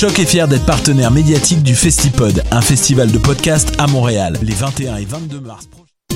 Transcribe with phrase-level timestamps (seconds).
[0.00, 4.54] Choc est fier d'être partenaire médiatique du Festipod, un festival de podcast à Montréal, les
[4.54, 5.68] 21 et 22 mars.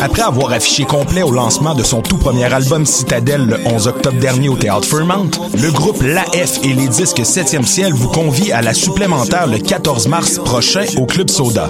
[0.00, 4.18] Après avoir affiché complet au lancement de son tout premier album Citadelle le 11 octobre
[4.18, 8.62] dernier au Théâtre Fairmount, le groupe L'AF et les disques 7e ciel vous convient à
[8.62, 11.68] la supplémentaire le 14 mars prochain au Club Soda.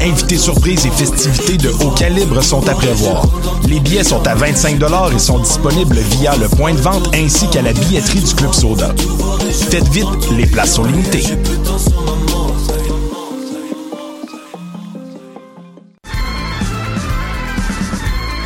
[0.00, 3.26] Invités surprises et festivités de haut calibre sont à prévoir.
[3.66, 4.78] Les billets sont à 25
[5.14, 8.94] et sont disponibles via le point de vente ainsi qu'à la billetterie du Club Soda.
[9.70, 11.24] Faites vite, les places sont limitées.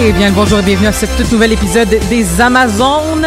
[0.00, 3.26] Eh bien, bonjour et bienvenue à ce tout nouvel épisode des Amazones.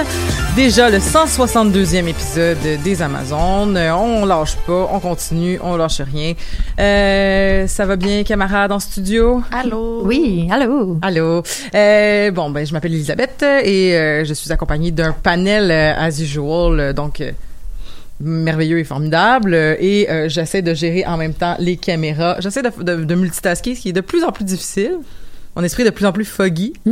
[0.55, 3.75] Déjà le 162e épisode des Amazones.
[3.77, 6.33] Euh, On lâche pas, on continue, on lâche rien.
[6.79, 9.41] Euh, ça va bien, camarades en studio?
[9.51, 10.01] Allô?
[10.05, 10.97] Oui, allô?
[11.01, 11.43] Allô?
[11.75, 16.19] Euh, bon, ben, je m'appelle Elisabeth et euh, je suis accompagnée d'un panel euh, as
[16.21, 17.31] usual, donc euh,
[18.21, 19.53] merveilleux et formidable.
[19.55, 22.37] Et euh, j'essaie de gérer en même temps les caméras.
[22.39, 24.97] J'essaie de, de, de multitasker, ce qui est de plus en plus difficile.
[25.55, 26.73] Mon esprit est de plus en plus foggy.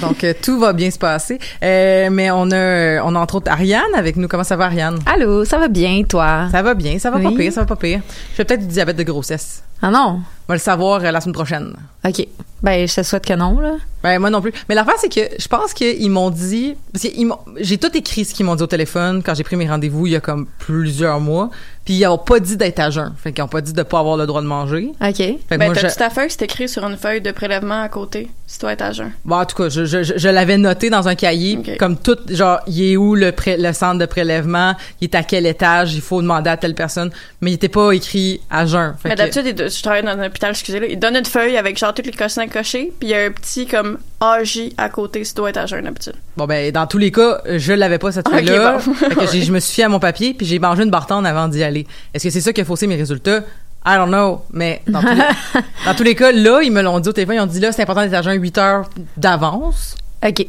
[0.00, 1.38] Donc, euh, tout va bien se passer.
[1.64, 4.28] Euh, mais on a, on a entre autres Ariane avec nous.
[4.28, 4.98] Comment ça va, Ariane?
[5.06, 6.48] Allô, ça va bien, toi?
[6.52, 7.36] Ça va bien, ça va pas Oui.
[7.36, 8.00] pire, ça va pas pire.
[8.30, 9.62] Je fais peut-être du diabète de grossesse.
[9.82, 10.20] Ah non?
[10.48, 11.74] On va le savoir euh, la semaine prochaine.
[12.04, 12.26] OK.
[12.62, 13.74] Ben, je te souhaite que non, là.
[14.02, 14.52] Ouais, moi non plus.
[14.68, 16.76] Mais l'affaire, c'est que je pense qu'ils m'ont dit.
[16.92, 19.42] Parce que ils m'ont- j'ai tout écrit ce qu'ils m'ont dit au téléphone quand j'ai
[19.44, 21.50] pris mes rendez-vous il y a comme plusieurs mois.
[21.84, 23.12] Puis ils n'ont pas dit d'être à jeun.
[23.18, 24.92] Fait qu'ils n'ont pas dit de pas avoir le droit de manger.
[25.00, 25.16] OK.
[25.16, 27.30] Fait que Ben, moi, t'as je- tout à fait, c'est écrit sur une feuille de
[27.32, 29.10] prélèvement à côté, si toi es à jeun.
[29.24, 32.60] Bon, en tout cas, je, je, je, l'avais noté dans un cahier, comme tout, genre,
[32.68, 36.00] il est où le, pré- le centre de prélèvement, il est à quel étage, il
[36.00, 38.94] faut demander à telle personne, mais il était pas écrit à jeun.
[39.02, 41.24] Fait Mais que- d'habitude, il- je travaille dans un hôpital, excusez là, ils donnent une
[41.24, 44.72] feuille avec genre tous les cossins cochés, puis il y a un petit comme AJ
[44.78, 46.14] à côté si tu dois être à jeun d'habitude.
[46.36, 48.78] Bon, ben, dans tous les cas, je l'avais pas cette feuille-là.
[48.86, 48.94] bon.
[48.94, 51.26] Fait que j'ai- je me suis fié à mon papier, puis j'ai mangé une bartende
[51.26, 51.86] avant d'y aller.
[52.14, 53.40] Est-ce que c'est ça qui a faussé mes résultats?
[53.86, 55.22] I don't know, mais dans tous, les,
[55.86, 57.70] dans tous les cas, là, ils me l'ont dit au téléphone, ils ont dit là,
[57.70, 59.94] c'est important d'être à jeun 8 heures d'avance.
[60.26, 60.46] OK.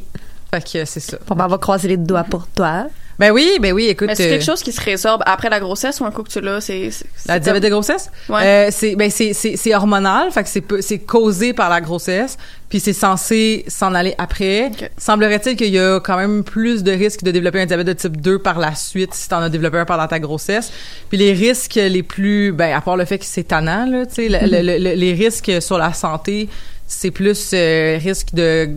[0.52, 1.18] Fait que c'est ça.
[1.28, 2.88] Bon, on va croiser les doigts pour toi.
[3.20, 4.08] Ben oui, ben oui, écoute.
[4.10, 6.30] Mais c'est euh, quelque chose qui se résorbe après la grossesse ou un coup que
[6.30, 6.90] tu l'as, c'est.
[7.28, 8.12] La diabète de grossesse?
[8.30, 8.42] Ouais.
[8.44, 12.38] Euh, c'est, ben, c'est, c'est, hormonal, fait que c'est, c'est causé par la grossesse,
[12.70, 14.70] puis c'est censé s'en aller après.
[14.98, 18.22] Semblerait-il qu'il y a quand même plus de risques de développer un diabète de type
[18.22, 20.72] 2 par la suite si t'en as développé un pendant ta grossesse.
[21.10, 24.14] Puis les risques les plus, ben, à part le fait que c'est tannant, là, tu
[24.14, 26.50] sais, le- le- le- les risques sur la santé,
[26.86, 28.70] c'est plus euh, risque de,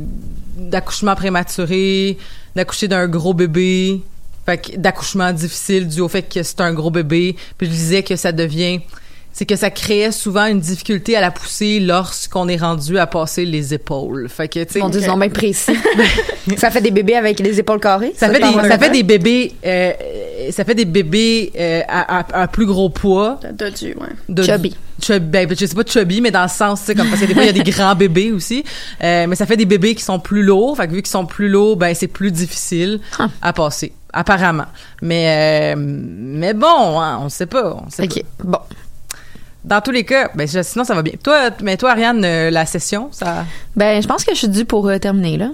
[0.56, 2.16] d'accouchement prématuré,
[2.56, 4.00] d'accoucher d'un gros bébé,
[4.46, 7.37] fait que d'accouchement difficile dû au fait que c'est un gros bébé.
[7.58, 8.81] Puis je disais que ça devient
[9.32, 13.44] c'est que ça créait souvent une difficulté à la pousser lorsqu'on est rendu à passer
[13.44, 14.28] les épaules.
[14.28, 14.78] Fait que, tu sais.
[14.81, 15.70] Mon Dieu, c'est donc bien précis.
[16.56, 18.12] ça fait des bébés avec les épaules carrées?
[18.16, 21.81] Ça, fait des, vois ça fait des bébés, euh, euh, ça fait des bébés euh,
[21.88, 23.38] à, à- à plus gros poids.
[23.56, 24.08] De Dieu, ouais.
[24.28, 24.76] De, Chubby.
[25.00, 27.26] Chubby, ben, je sais pas chubby, mais dans le sens, tu sais, comme parce que
[27.26, 28.64] des fois, il y a des grands bébés aussi.
[29.02, 30.76] Euh, mais ça fait des bébés qui sont plus lourds.
[30.76, 33.28] Fait que vu qu'ils sont plus lourds, ben, c'est plus difficile Ah.
[33.40, 33.92] à passer.
[34.12, 34.67] Apparemment.
[35.03, 37.77] Mais, euh, mais bon, hein, on sait pas.
[37.87, 38.53] On sait OK, bon.
[38.53, 38.67] pas.
[39.62, 41.12] Dans tous les cas, ben, je- sinon, ça va bien.
[41.23, 43.45] Toi, mais toi, Ariane, euh, la session, ça.
[43.77, 45.49] Ben, je pense que je suis due pour euh, terminer, là.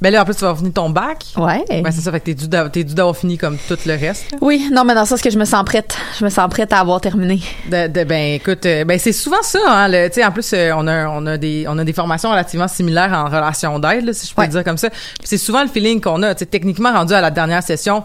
[0.00, 1.24] Ben là, en plus, tu vas finir ton bac.
[1.36, 1.64] Ouais.
[1.68, 3.94] Ben, c'est ça, fait que t'es dû d'avoir t'es dû d'avoir fini comme tout le
[3.98, 4.30] reste.
[4.32, 4.38] là.
[4.40, 5.96] Oui, non, mais dans le sens que je me sens prête.
[6.18, 7.40] Je me sens prête à avoir terminé.
[7.70, 9.58] De, de- ben écoute, euh, ben c'est souvent ça.
[9.68, 12.30] Hein, tu sais, en plus, euh, on a on a des on a des formations
[12.30, 14.46] relativement similaires en relation d'aide, si je peux Ouais.
[14.46, 14.88] le dire comme ça.
[15.24, 16.34] C'est souvent le feeling qu'on a.
[16.34, 18.02] Tu techniquement rendu à la dernière session.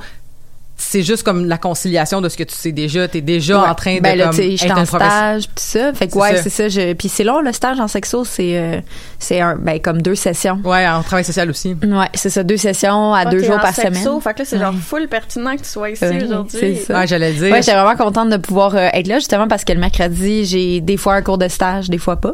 [0.85, 3.07] C'est juste comme la conciliation de ce que tu sais déjà.
[3.07, 3.69] T'es déjà Ouais.
[3.69, 5.93] en train de ben, là, j'étais en stage, pis tout ça.
[5.93, 6.67] Fait que, C'est ouais, c'est ça.
[6.67, 8.79] je- Puis c'est long, le stage en sexo, c'est euh,
[9.17, 10.59] c'est un, ben, comme deux sessions.
[10.63, 11.75] Ouais, en travail social aussi.
[11.83, 14.21] Ouais, c'est ça, deux sessions à deux jours en par sexo, semaine.
[14.21, 14.79] Fait que là, c'est genre Ouais.
[14.79, 16.59] full pertinent que tu sois ici Ouais, aujourd'hui.
[16.59, 16.99] c'est ça.
[16.99, 17.51] Ouais, j'allais dire.
[17.51, 20.81] Ouais, j'étais vraiment contente de pouvoir euh, être là, justement, parce que le mercredi, j'ai
[20.81, 22.33] des fois un cours de stage, des fois pas.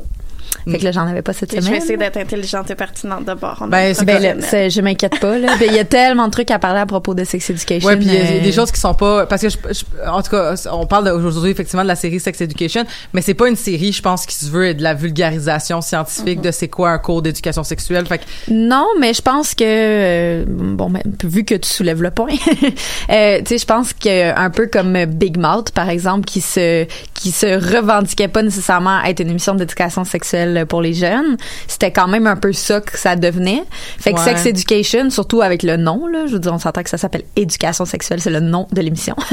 [0.69, 1.81] Fait que là, j'en avais pas cette Et je vais semaine.
[1.81, 3.57] essayer d'être intelligente et pertinente d'abord.
[3.61, 4.43] Ben, Ben là, professionnels.
[4.47, 5.37] c'est- je m'inquiète pas.
[5.37, 5.55] Là.
[5.59, 7.87] Ben, Il y a tellement de trucs à parler à propos de sex education.
[7.87, 10.09] Ouais, puis il y a euh, des choses qui sont pas parce que je, je-
[10.09, 13.47] en tout cas on parle aujourd'hui effectivement de la série Sex Education, mais c'est pas
[13.47, 16.97] une série je pense qui se veut de la vulgarisation scientifique de c'est quoi un
[16.99, 18.05] cours d'éducation sexuelle.
[18.05, 22.11] Fait que Non, mais je pense que euh, bon, ben, vu que tu soulèves le
[22.11, 22.29] point,
[23.11, 26.85] euh, tu sais, je pense que un peu comme Big Mouth, par exemple, qui se
[27.19, 31.35] qui se revendiquait pas nécessairement être une émission d'éducation sexuelle pour les jeunes,
[31.67, 33.63] c'était quand même un peu ça que ça devenait.
[33.99, 34.35] Fait que Ouais.
[34.35, 37.23] Sex Education, surtout avec le nom, là, je veux dire, on s'entend que ça s'appelle
[37.35, 39.15] éducation sexuelle, c'est le nom de l'émission.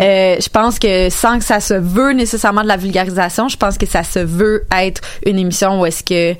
[0.00, 3.76] Euh, je pense que sans que ça se veut nécessairement de la vulgarisation, je pense
[3.76, 6.34] que ça se veut être une émission où est-ce que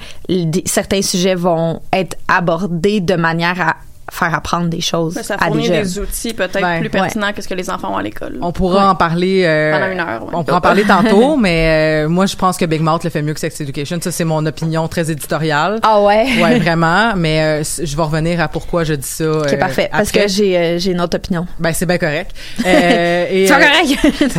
[0.64, 3.76] certains sujets vont être abordés de manière à
[4.10, 5.82] faire apprendre des choses Mais ça à des jeunes.
[5.82, 6.88] des outils peut-être Ben, plus ouais.
[6.90, 8.38] pertinents que ce que les enfants ont à l'école.
[8.42, 8.90] on pourra Ouais.
[8.90, 10.30] en parler euh, Pendant une heure, ouais.
[10.34, 13.22] On pourra en parler tantôt, mais euh, moi je pense que Big Mouth le fait
[13.22, 13.98] mieux que Sex Education.
[14.02, 15.78] Ça c'est mon opinion très éditoriale.
[15.82, 16.26] Ah ouais?
[16.40, 19.30] Ouais, vraiment, mais euh, je vais revenir à pourquoi je dis ça.
[19.30, 19.88] Ok, euh, parfait.
[19.90, 21.46] Parce que j'ai euh, j'ai une autre opinion.
[21.58, 22.32] Ben c'est bien correct.
[22.66, 24.34] Euh, et, C'est euh, correct.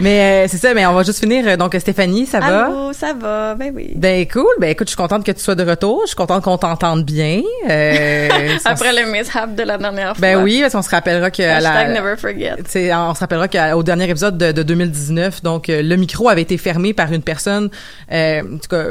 [0.00, 1.56] mais euh, c'est ça, mais on va juste finir.
[1.56, 2.66] Donc Stéphanie, ça va?
[2.66, 3.54] Allô, ça va?
[3.54, 3.92] Ben oui.
[3.96, 4.44] Ben cool.
[4.60, 6.00] Ben écoute, je suis contente que tu sois de retour.
[6.04, 7.40] Je suis contente qu'on t'entende bien.
[7.68, 8.28] Euh,
[8.64, 10.20] Après le mishap de la dernière fois.
[10.20, 12.54] Ben oui, parce qu'on se rappellera que Hashtag la, never forget.
[12.92, 16.56] on se rappellera qu'au dernier épisode de, de 2019, donc euh, le micro avait été
[16.58, 17.70] fermé par une personne.
[18.12, 18.84] Euh, en tout cas,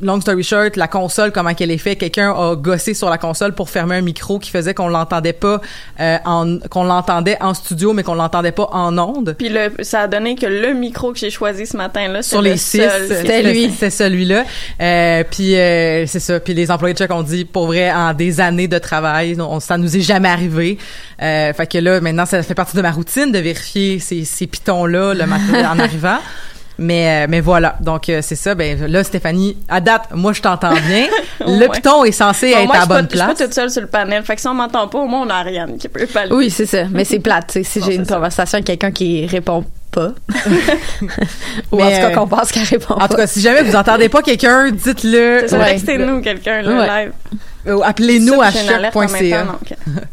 [0.00, 3.54] long story short, la console, comment qu'elle est faite, quelqu'un a gossé sur la console
[3.54, 5.60] pour fermer un micro qui faisait qu'on l'entendait pas,
[6.00, 9.34] euh, en, qu'on l'entendait en studio, mais qu'on l'entendait pas en onde.
[9.38, 12.52] Puis le, ça a donné que le micro que j'ai choisi ce matin-là, sur les
[12.52, 14.44] le six, c'était lui, c'est celui-là.
[14.80, 16.40] Euh, puis c'est ça.
[16.40, 19.60] Puis les employés de Chuck ont dit, pour vrai, en des années de travail, on,
[19.60, 20.78] ça nous est jamais arrivé.
[21.22, 24.46] Euh, fait que là, maintenant, ça fait partie de ma routine de vérifier ces, ces
[24.46, 26.18] pitons-là le matin en arrivant.
[26.76, 27.76] Mais euh, mais voilà.
[27.80, 28.56] Donc euh, c'est ça.
[28.56, 31.06] Ben là, Stéphanie, à date, moi je t'entends bien.
[31.40, 31.68] le Ouais.
[31.68, 33.38] piton est censé Bon, être moi, à suis bonne pas- Je suis place.
[33.38, 34.24] pas toute seule sur le panel.
[34.24, 36.30] Fait que si on m'entend pas, au moins on a Ariane qui peut parler.
[36.32, 36.86] Oui, c'est ça.
[36.90, 37.58] Mais c'est plate.
[37.62, 38.16] Si j'ai une ça.
[38.16, 40.14] conversation avec quelqu'un qui répond pas.
[41.70, 43.08] Ou Mais, en tout cas qu'on pense qu'elle répond En pas.
[43.08, 45.42] tout cas, si jamais vous entendez pas quelqu'un, dites-le.
[45.42, 45.66] C'est ça, Ouais.
[45.74, 47.04] textez-nous quelqu'un, là, Ouais.
[47.04, 47.12] live.
[47.66, 48.90] Euh, Appelez-nous à choc.ca.
[48.92, 49.74] temps, donc.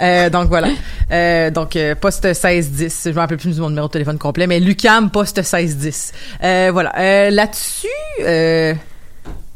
[0.00, 0.68] Euh, donc voilà.
[1.10, 4.46] Euh, donc euh, poste 1610, je me rappelle plus de mon numéro de téléphone complet,
[4.46, 6.12] mais Lucam poste 1610.
[6.42, 6.92] Euh, voilà.
[6.98, 7.86] Euh, Là-dessus,
[8.20, 8.74] euh,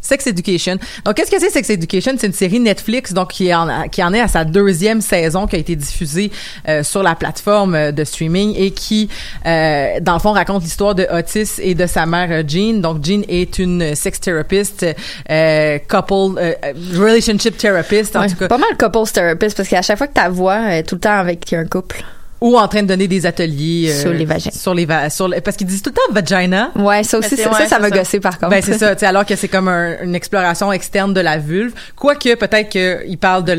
[0.03, 0.77] Sex Education.
[1.05, 2.13] Donc qu'est-ce que c'est Sex Education?
[2.19, 5.57] C'est une série Netflix donc qui en qui en est à sa deuxième saison qui
[5.57, 6.31] a été diffusée
[6.69, 9.09] euh, sur la plateforme euh, de streaming et qui
[9.47, 12.81] euh, dans le fond raconte l'histoire de Otis et de sa mère euh, Jean.
[12.81, 14.85] Donc Jean est une sex therapist,
[15.31, 16.53] euh, couple euh,
[16.97, 18.49] relationship therapist en Ouais, tout cas.
[18.49, 21.19] Pas mal couples therapist parce qu'à chaque fois que ta voix est tout le temps
[21.19, 22.05] avec un couple.
[22.43, 24.51] Ou en train de donner des ateliers euh, Sur les vagins.
[24.51, 27.31] sur les va- sur le- parce qu'ils disent tout le temps vagina Ouais, ça aussi,
[27.31, 28.51] c'est- ça, ouais, ça, ça c'est m'a gossé par contre.
[28.51, 31.39] ben c'est ça tu sais alors que c'est comme un- une exploration externe de la
[31.39, 33.53] vulve quoique peut-être qu'il parle de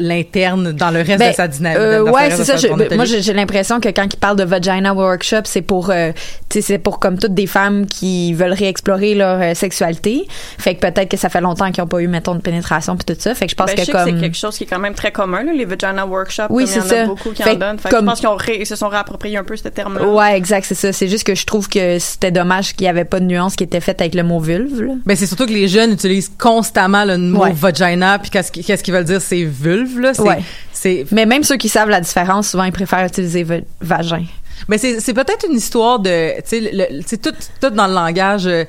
[0.00, 2.56] l'interne dans le reste Ben, de sa dynamique euh, ouais, c'est ça.
[2.56, 2.96] je- atelier.
[2.96, 6.12] moi, j'ai l'impression que quand il parle de vagina workshop, c'est pour, euh,
[6.48, 10.26] tu sais, c'est pour comme toutes des femmes qui veulent réexplorer leur euh, sexualité.
[10.58, 13.04] Fait que peut-être que ça fait longtemps qu'ils ont pas eu, mettons, de pénétration puis
[13.14, 13.34] tout ça.
[13.34, 14.94] Fait que je pense Ben, que que c'est comme quelque chose qui est quand même
[14.94, 16.46] très commun, là, les vagina workshops.
[16.50, 17.06] Oui, comme il y en c'est a ça.
[17.06, 17.78] beaucoup qui Fait en donnent.
[17.78, 19.68] Fait que comme- je pense qu'ils ont ré- ils se sont réappropriés un peu ce
[19.68, 20.06] terme-là.
[20.08, 20.92] Ouais, exact, c'est ça.
[20.92, 23.64] C'est juste que je trouve que c'était dommage qu'il y avait pas de nuance qui
[23.64, 24.80] était faite avec le mot vulve.
[24.82, 24.94] là.
[25.06, 27.52] Ben, c'est surtout que les jeunes utilisent constamment le mot Ouais.
[27.52, 31.06] vagina puis qu'est-ce qu'ils qu'est-ce qu'ils veulent dire c'est vulve là c'est Ouais.
[31.12, 34.24] Mais même ceux qui savent la différence, souvent ils préfèrent utiliser va- vagin.
[34.68, 36.60] Mais c'est c'est peut-être une histoire de, tu
[37.06, 38.46] sais, tout, tout dans le langage.
[38.46, 38.64] euh,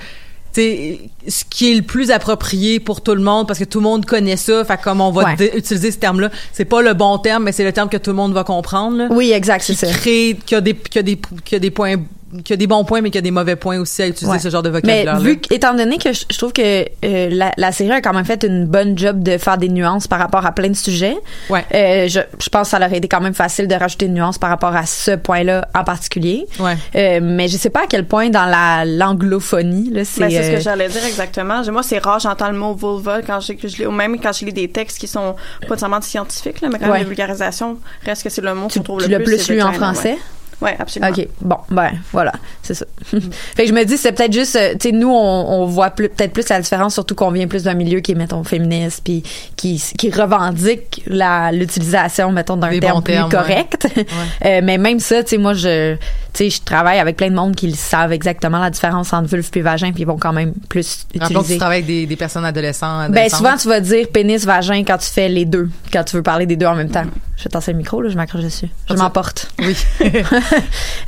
[0.54, 4.06] ce qui est le plus approprié pour tout le monde parce que tout le monde
[4.06, 5.58] connaît ça fait comme on va Ouais.
[5.58, 8.16] utiliser ce terme-là c'est pas le bon terme mais c'est le terme que tout le
[8.18, 9.08] monde va comprendre là.
[9.12, 9.88] Oui, exact, c'est qui ça.
[9.88, 11.96] crée qui a des qui a des qui a des points
[12.44, 14.40] qui a des bons points mais qui a des mauvais points aussi à utiliser Ouais.
[14.40, 17.30] ce genre de Mais vocabulaire vu que- étant donné que je, je trouve que euh,
[17.32, 20.20] la, la série a quand même fait une bonne job de faire des nuances par
[20.20, 21.16] rapport à plein de sujets,
[21.50, 21.66] Ouais.
[21.74, 24.38] euh, je, je pense que ça aurait été quand même facile de rajouter une nuance
[24.38, 26.46] par rapport à ce point-là en particulier.
[26.60, 26.78] Ouais.
[26.96, 30.44] Euh, mais je sais pas à quel point dans la l'anglophonie là, c'est Ben, c'est
[30.44, 31.62] ce que j'allais dire exactement.
[31.72, 34.54] Moi, c'est rare, j'entends le mot vulva quand je, lis, ou même quand je lis
[34.54, 38.30] des textes qui sont pas nécessairement scientifiques, là, mais quand même de vulgarisation, reste que
[38.30, 39.36] c'est le mot tu, qu'on trouve tu le l'as plus.
[39.36, 40.18] plus c'est lu en français?
[40.62, 40.76] Ouais.
[40.80, 41.12] Absolument.
[41.12, 41.28] OK.
[41.42, 42.32] Bon, ben, voilà.
[42.62, 42.86] C'est ça.
[43.04, 45.16] fait que je me dis, c'est peut-être juste, euh, tu sais, nous, on,
[45.62, 48.16] on voit plus- peut-être plus la différence, surtout qu'on vient plus d'un milieu qui est,
[48.16, 49.24] mettons, féministe, puis
[49.56, 53.88] qui, qui revendique la, l'utilisation, mettons, d'un Des terme plus termes, correct.
[54.46, 56.00] Euh, mais même ça, tu sais, moi, je, tu
[56.34, 59.50] sais, je travaille avec plein de monde qui le savent exactement la différence entre vulve
[59.50, 61.58] puis vagin, puis ils vont quand même plus Rappelons que tu utiliser.
[61.60, 63.38] travailles avec des, des personnes adolescents Ben adolescentes.
[63.38, 66.46] souvent tu vas dire pénis vagin quand tu fais les deux, quand tu veux parler
[66.46, 67.04] des deux en même temps.
[67.38, 68.68] Je vais tasser le micro là, je m'accroche dessus.
[68.88, 69.52] Je Ah, m'emporte.
[69.60, 69.76] oui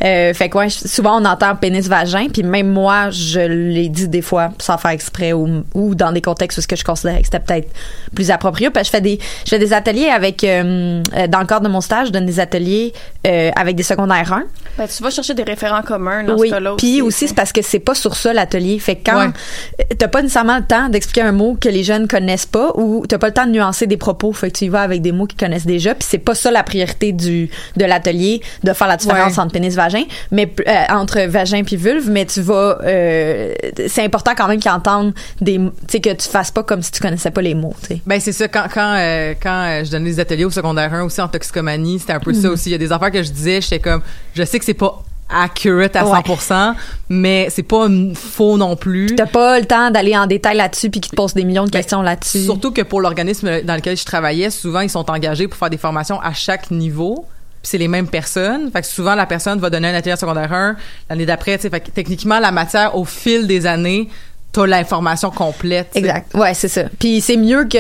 [0.04, 4.10] Euh, fait que ouais, souvent on entend pénis vagin, puis même moi je l'ai dit
[4.10, 7.20] des fois sans faire exprès ou, ou dans des contextes où ce que je considérais
[7.20, 7.70] que c'était peut-être
[8.14, 8.70] plus approprié.
[8.70, 11.62] Parce que je fais des je fais des ateliers avec euh, euh, dans le cadre
[11.62, 12.92] de mon stage, je donne des ateliers
[13.26, 14.44] euh, avec des secondaires 1.
[14.78, 17.54] Ben, tu vas chercher des référents communs dans Oui, ce cas-là puis aussi c'est parce
[17.54, 18.80] que c'est pas sur ça l'atelier.
[18.80, 19.86] Fait que quand Ouais.
[19.98, 23.20] t'as pas nécessairement le temps d'expliquer un mot que les jeunes connaissent pas ou t'as
[23.20, 25.28] pas le temps de nuancer des propos, fait que tu y vas avec des mots
[25.28, 25.94] qu'ils connaissent déjà.
[25.96, 29.44] Puis c'est pas ça la priorité du de l'atelier de faire la différence Ouais.
[29.44, 32.10] entre pénis vagin, mais euh, entre vagin puis vulve.
[32.10, 33.54] Mais tu vas, euh,
[33.88, 36.92] c'est important quand même qu'ils entendent des, tu sais que tu fasses pas comme si
[36.92, 37.74] tu connaissais pas les mots.
[37.82, 38.02] tu sais.
[38.06, 41.22] Ben c'est ça quand quand euh, quand je donnais des ateliers au secondaire 1 aussi
[41.22, 42.54] en toxicomanie, c'était un peu ça Mhm.
[42.54, 44.02] aussi, il y a des affaires que je disais, j'étais comme
[44.34, 46.12] je sais que c'est pas accurate à Ouais.
[46.20, 46.76] 100%,
[47.10, 49.08] mais c'est pas faux non plus.
[49.16, 51.72] T'as pas le temps d'aller en détail là-dessus puis qu'ils te posent des millions de
[51.72, 52.44] questions là-dessus.
[52.44, 55.78] Surtout que pour l'organisme dans lequel je travaillais, souvent ils sont engagés pour faire des
[55.78, 57.26] formations à chaque niveau.
[57.64, 58.70] Puis c'est les mêmes personnes.
[58.72, 60.76] Fait que souvent la personne va donner un atelier en secondaire 1,
[61.10, 64.10] l'année d'après, tu sais, fait que techniquement la matière au fil des années,
[64.52, 65.88] t'as l'information complète.
[65.96, 66.32] Exact.
[66.36, 66.84] Ouais, c'est ça.
[67.00, 67.78] Puis c'est mieux que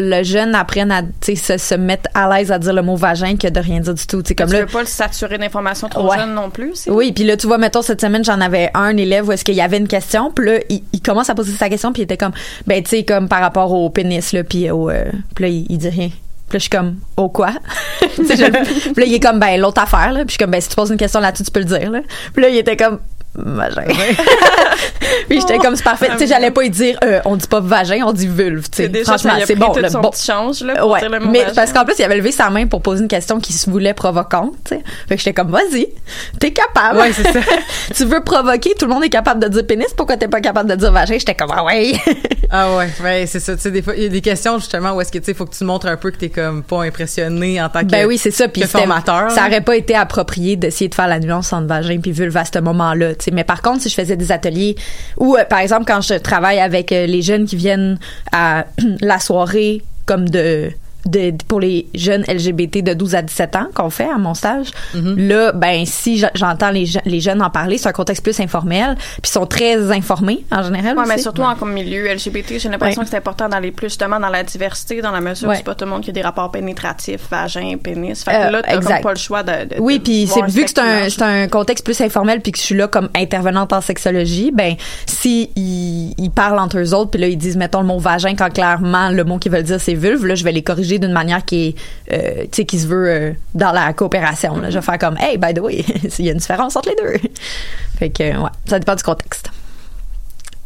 [0.00, 2.96] le jeune apprenne à tu sais, se, se mettre à l'aise à dire le mot
[2.96, 4.20] vagin que de rien dire du tout.
[4.22, 4.60] Tu sais, comme tu là.
[4.62, 6.18] veux pas le saturer d'informations trop Ouais.
[6.18, 6.86] jeunes non plus.
[6.88, 9.54] Oui, puis là, tu vois, mettons, cette semaine, j'en avais un élève où est-ce qu'il
[9.54, 12.04] y avait une question, puis là, il, il commence à poser sa question, puis il
[12.04, 12.32] était comme,
[12.66, 14.90] ben, tu sais, comme par rapport au pénis, là, puis au...
[14.90, 15.04] euh,
[15.36, 16.08] puis là, il, il dit rien.
[16.48, 17.50] Puis là, je suis comme, au quoi?
[18.00, 20.20] Puis là, il est comme, ben, l'autre affaire, là.
[20.20, 21.90] Puis je suis comme, ben, si tu poses une question là-dessus, tu peux le dire,
[21.90, 22.00] là.
[22.32, 22.98] Puis là, il était comme,
[23.34, 23.82] vagin.
[25.28, 26.08] puis j'étais comme, c'est parfait.
[26.12, 28.84] Tu sais, j'allais pas lui dire, euh, on dit pas vagin, on dit vulve, tu
[28.84, 29.04] sais.
[29.04, 30.10] Franchement, y c'est bon, son bon.
[30.12, 31.52] change, là, pour Ouais, dire le mot mais vagin.
[31.54, 33.94] parce qu'en plus, il avait levé sa main pour poser une question qui se voulait
[33.94, 34.82] provocante, tu sais.
[35.08, 35.88] Fait que j'étais comme, vas-y,
[36.40, 36.98] t'es capable.
[36.98, 37.40] Ouais, c'est ça.
[37.94, 40.70] tu veux provoquer, tout le monde est capable de dire pénis, pourquoi t'es pas capable
[40.70, 41.16] de dire vagin?
[41.18, 41.92] J'étais comme, ah ouais.
[42.50, 43.54] Ah ouais, ouais, c'est ça.
[43.56, 45.34] Tu sais, des fois, il y a des questions justement où est-ce que tu sais,
[45.34, 48.06] faut que tu montres un peu que t'es comme pas impressionné en tant que ben
[48.06, 48.48] oui, c'est ça.
[48.48, 49.30] Puis formateur.
[49.30, 52.44] ça aurait pas été approprié d'essayer de faire la nuance entre vagin puis vulve à
[52.44, 53.14] ce moment-là.
[53.14, 53.30] tu sais.
[53.32, 54.76] Mais par contre, si je faisais des ateliers
[55.18, 57.98] ou, euh, par exemple, quand je travaille avec euh, les jeunes qui viennent
[58.32, 58.64] à
[59.00, 60.70] la soirée comme de
[61.08, 64.68] de, pour les jeunes LGBT de 12 à 17 ans qu'on fait à mon stage.
[64.94, 65.28] Mm-hmm.
[65.28, 68.94] Là, ben si j'entends les, je- les jeunes en parler, c'est un contexte plus informel,
[68.96, 72.68] puis ils sont très informés en général Ouais, mais surtout en comme milieu LGBT, j'ai
[72.68, 73.04] l'impression Ouais.
[73.04, 75.56] que c'est important d'aller plus justement dans la diversité, dans la mesure où Ouais.
[75.58, 78.22] c'est pas tout le monde qui a des rapports pénétratifs, vagin, pénis.
[78.22, 79.64] Fait que Euh, là, t'as pas le choix de.
[79.74, 80.78] de- Oui, puis c'est vu que c'est
[81.22, 84.74] un un contexte plus informel puis que je suis là comme intervenante en sexologie, ben
[85.06, 88.34] si ils, ils parlent entre eux autres puis là ils disent mettons le mot vagin
[88.34, 91.12] quand clairement le mot qu'ils veulent dire c'est vulve, là je vais les corriger d'une
[91.12, 91.74] manière qui
[92.12, 94.60] euh, tu sais qui se veut euh, dans la coopération.
[94.68, 95.84] Je vais faire comme hey by the way,
[96.18, 97.28] il y a une différence entre les deux.
[97.98, 99.50] Fait ouais, ça dépend du contexte.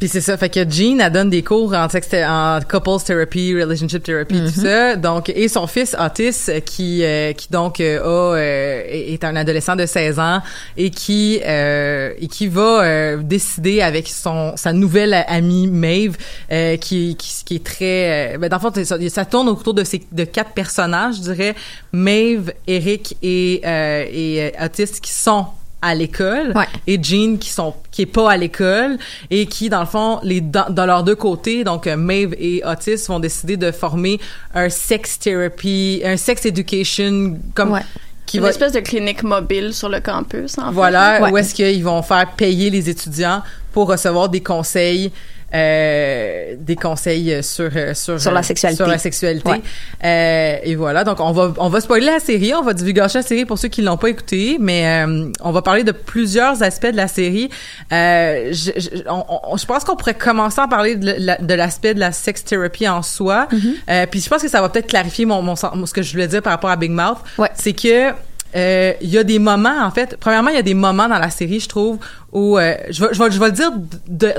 [0.03, 4.03] Puis c'est ça, fait que Jean, elle donne des cours en, en couples therapy, relationship
[4.03, 4.65] therapy, tout Mhm.
[4.67, 4.97] ça.
[4.97, 9.77] Donc, et son fils Otis, qui euh, qui donc euh, a euh, est un adolescent
[9.77, 10.41] de 16 ans
[10.77, 16.17] et qui euh, et qui va euh, décider avec son sa nouvelle amie Maeve,
[16.51, 19.73] euh, qui, qui qui est très, euh, ben dans le fond ça, ça tourne autour
[19.73, 21.55] de ces de quatre personnages, je dirais
[21.93, 25.47] Maeve, Eric et euh, et Otis qui sont
[25.83, 26.67] à l'école Ouais.
[26.87, 28.99] et Jean qui sont qui est pas à l'école
[29.31, 32.63] et qui dans le fond les dans, dans leurs deux côtés donc euh, Maeve et
[32.65, 34.19] Otis vont décider de former
[34.55, 37.81] un sex therapy un sex education comme Ouais.
[38.27, 40.73] qui une va espèce de clinique mobile sur le campus, en fait.
[40.73, 41.31] voilà Ouais.
[41.33, 45.11] où est-ce qu'ils vont faire payer les étudiants pour recevoir des conseils
[45.55, 48.77] euh, des conseils sur euh, sur Sur la sexualité.
[48.83, 49.49] sur la sexualité.
[49.51, 49.61] Ouais.
[50.05, 53.23] Euh, et voilà, donc on va on va spoiler la série, on va divulgacher la
[53.23, 56.87] série pour ceux qui l'ont pas écoutée, mais euh, on va parler de plusieurs aspects
[56.91, 57.51] de la série.
[57.93, 61.55] Euh, je, je, on- on- je pense qu'on pourrait commencer à parler de la- de
[61.55, 63.49] l'aspect de la sex therapy en soi.
[63.53, 63.75] Mm-hmm.
[63.91, 66.29] Euh, puis je pense que ça va peut-être clarifier mon, mon, ce que je voulais
[66.29, 67.19] dire par rapport à Big Mouth.
[67.39, 67.51] Ouais.
[67.55, 68.11] C'est que
[68.55, 70.17] euh, il y a des moments en fait.
[70.21, 71.99] Premièrement, il y a des moments dans la série, je trouve,
[72.33, 73.71] où euh, je vais je vais je vais le dire
[74.09, 74.33] de,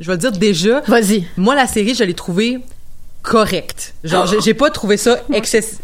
[0.00, 0.80] je vais le dire déjà.
[0.88, 1.26] Vas-y.
[1.36, 2.58] Moi, la série, je l'ai trouvée
[3.22, 3.94] correcte.
[4.04, 5.78] Genre, j'ai- j'ai pas trouvé ça excessif.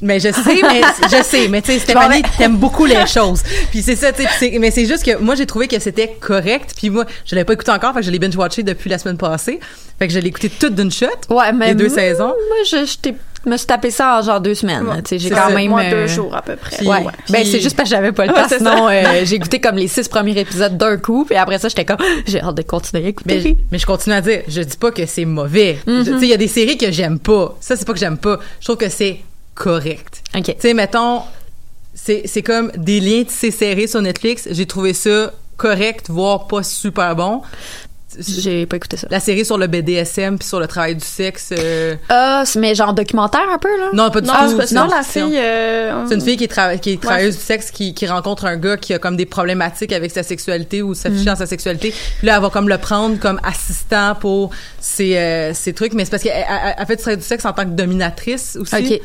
[0.00, 0.80] Mais je sais, mais
[1.10, 3.42] je sais, mais tu sais, Stéphanie, t'aimes beaucoup les choses.
[3.72, 6.72] Puis c'est ça, tu sais, mais c'est juste que moi j'ai trouvé que c'était correct.
[6.76, 8.98] Puis moi, je l'ai pas écouté encore, fait que je l'ai binge watché depuis la
[8.98, 9.58] semaine passée.
[9.98, 11.06] Fait que je l'ai écouté toute d'une shot.
[11.30, 12.26] Ouais, mais les deux moi, saisons.
[12.28, 13.16] Moi, je, je t'ai-
[13.46, 14.86] me suis tapé ça en genre deux semaines.
[14.86, 16.84] Ouais, sais, j'ai quand même Moi, euh, deux jours à peu près.
[16.84, 17.04] Ouais.
[17.30, 18.46] Ben c'est juste parce que j'avais pas le temps.
[18.48, 21.84] sinon, euh, j'ai écouté comme les six premiers épisodes d'un coup, puis après ça, j'étais
[21.86, 23.40] comme j'ai hâte de continuer à écouter.
[23.44, 25.78] Mais, mais je continue à dire, je dis pas que c'est mauvais.
[25.86, 26.04] Mhm.
[26.04, 27.56] Je- Tu sais, il y a des séries que j'aime pas.
[27.60, 28.38] Ça, c'est pas que j'aime pas.
[28.60, 29.20] Je trouve que c'est
[29.54, 30.22] correct.
[30.36, 30.44] Ok.
[30.44, 31.22] Tu sais, mettons,
[31.94, 34.48] c'est, c'est comme des liens tissés serrés sur Netflix.
[34.50, 37.42] J'ai trouvé ça correct, voire pas super bon.
[38.20, 39.06] J'ai pas écouté ça.
[39.10, 41.50] La série sur le BDSM puis sur le travail du sexe.
[41.56, 43.88] euh, Ah, c'est- mais genre documentaire un peu là?
[43.92, 44.74] Non, pas du Non, tout.
[44.74, 45.36] non, la fille.
[45.38, 47.40] euh, C'est une fille qui est, qui est travailleuse Ouais.
[47.40, 50.82] du sexe qui, qui rencontre un gars qui a comme des problématiques avec sa sexualité
[50.82, 51.32] ou s'afficher Mm.
[51.32, 51.94] dans sa sexualité.
[52.18, 54.50] Puis là, elle va comme le prendre comme assistant pour
[54.80, 55.94] ses, euh, ses trucs.
[55.94, 58.56] Mais c'est parce qu'elle elle- elle fait du travail du sexe en tant que dominatrice
[58.60, 58.74] aussi.
[58.76, 59.00] Ok.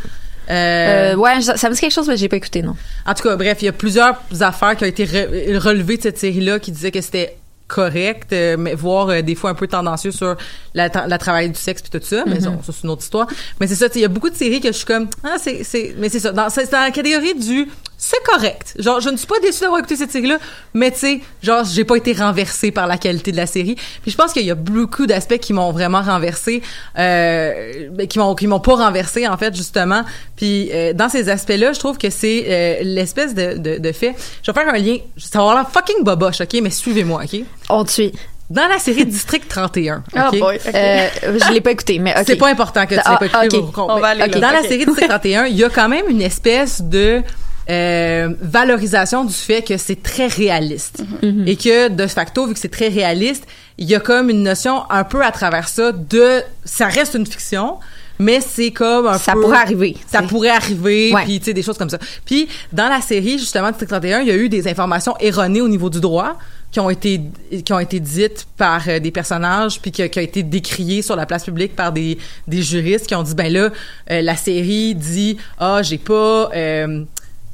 [0.47, 2.75] Euh, Euh, ouais, ça ça me dit quelque chose, mais j'ai pas écouté non.
[3.07, 6.03] En tout cas, bref, il y a plusieurs affaires qui ont été re- relevées de
[6.03, 7.35] cette série-là qui disaient que c'était
[7.67, 10.35] correct, euh, mais voire euh, des fois un peu tendancieux sur
[10.73, 12.41] la, travail du sexe puis tout ça, mais Mhm.
[12.41, 13.27] ça, ça, c'est une autre histoire.
[13.59, 15.63] Mais c'est ça, il y a beaucoup de séries que je suis comme ah c'est
[15.63, 17.67] c'est mais c'est ça, dans c'est dans la catégorie du
[18.07, 18.73] c'est correct.
[18.77, 20.37] Genre je ne suis pas déçue d'avoir écouté cette série-là,
[20.75, 23.75] mais tu sais, genre j'ai pas été renversée par la qualité de la série.
[24.03, 26.61] Puis je pense qu'il y a beaucoup d'aspects qui m'ont vraiment renversée
[26.99, 30.03] euh, ben, qui m'ont qui m'ont pas renversée en fait justement.
[30.35, 34.13] Puis euh, dans ces aspects-là, je trouve que c'est euh, l'espèce de, de, de fait.
[34.43, 34.97] Je vais faire un lien.
[35.17, 37.39] Ça va avoir l'air fucking boboche, ok, mais suivez-moi, ok?
[37.69, 38.13] On te suit.
[38.51, 40.39] Dans la série District 31, Ah, ok?
[40.39, 40.75] boy, ok.
[40.75, 42.23] Euh, je l'ai pas écouté, mais ok.
[42.27, 43.57] C'est pas important que tu l'aies Ah, pas écouté.
[43.73, 44.27] pour- On va aller.
[44.27, 47.23] Dans la série District 31, il y a quand même une espèce de
[47.69, 51.47] euh, valorisation du fait que c'est très réaliste Mhm.
[51.47, 53.45] et que de facto vu que c'est très réaliste,
[53.77, 57.25] il y a comme une notion un peu à travers ça de ça reste une
[57.25, 57.75] fiction
[58.17, 61.23] mais c'est comme un Ça peu pourrait arriver, ça pourrait arriver Ouais.
[61.25, 61.97] puis tu sais des choses comme ça.
[62.23, 65.67] Puis dans la série justement District 31, il y a eu des informations erronées au
[65.67, 66.37] niveau du droit
[66.71, 67.19] qui ont été
[67.65, 71.15] qui ont été dites par euh, des personnages puis qui, qui ont été décriées sur
[71.17, 73.69] la place publique par des des juristes qui ont dit ben là
[74.11, 77.03] euh, la série dit ah j'ai pas euh,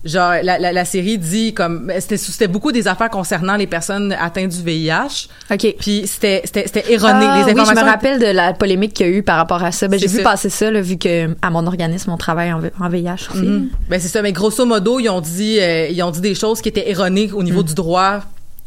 [0.03, 4.13] genre la, la, la série dit comme c'était c'était beaucoup des affaires concernant les personnes
[4.19, 5.75] atteintes du VIH Ok.
[5.79, 8.93] puis c'était c'était c'était erroné Ah, les oui, je informations me rappelle de la polémique
[8.93, 9.87] qu'il y a eu par rapport à ça.
[9.87, 12.89] Ben, j'ai vu passer ça, là, vu que à mon organisme, on travaille en, en
[12.89, 13.43] VIH aussi.
[13.43, 13.69] Mhm.
[13.89, 16.61] Ben c'est ça, mais grosso modo, ils ont dit euh, ils ont dit des choses
[16.61, 18.21] qui étaient erronées au niveau du droit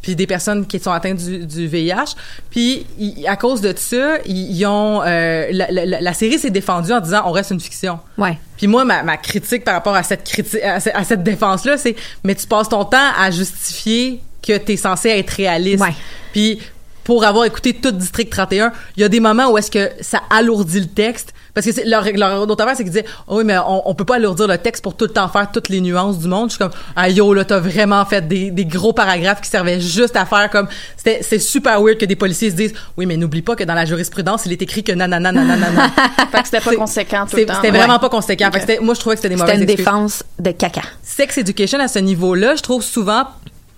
[0.04, 2.14] puis des personnes qui sont atteintes du, du VIH.
[2.50, 2.84] Puis
[3.26, 7.22] à cause de ça, ils, ont euh, la, la- la- série s'est défendue en disant
[7.24, 7.98] on reste une fiction.
[8.18, 8.38] Ouais.
[8.58, 11.96] Puis moi ma, ma critique par rapport à cette critique à cette défense là, c'est
[12.22, 15.82] mais tu passes ton temps à justifier que tu es censé être réaliste.
[15.82, 15.94] Ouais.
[16.32, 16.60] Puis
[17.04, 20.20] pour avoir écouté tout District 31, il y a des moments où est-ce que ça
[20.30, 23.44] alourdit le texte parce que c'est leur leur autre affaire c'est qu'ils disaient oh oui
[23.44, 25.80] mais on, on peut pas alourdir le texte pour tout le temps faire toutes les
[25.80, 26.48] nuances du monde.
[26.50, 29.80] Je suis comme ah yo là t'as vraiment fait des, des gros paragraphes qui servaient
[29.80, 33.16] juste à faire comme c'était c'est super weird que des policiers se disent oui mais
[33.16, 35.90] n'oublie pas que dans la jurisprudence il est écrit que nanana nanana.
[36.32, 37.54] Fait que c'était pas C'est- conséquent tout le temps.
[37.62, 37.78] C'était Ouais.
[37.78, 38.46] vraiment pas conséquent.
[38.52, 40.50] Fait que c'était- moi je trouvais que c'était des C'était mauvaises une excuses défense de
[40.50, 40.82] caca.
[41.04, 43.26] sex education à ce niveau-là, je trouve souvent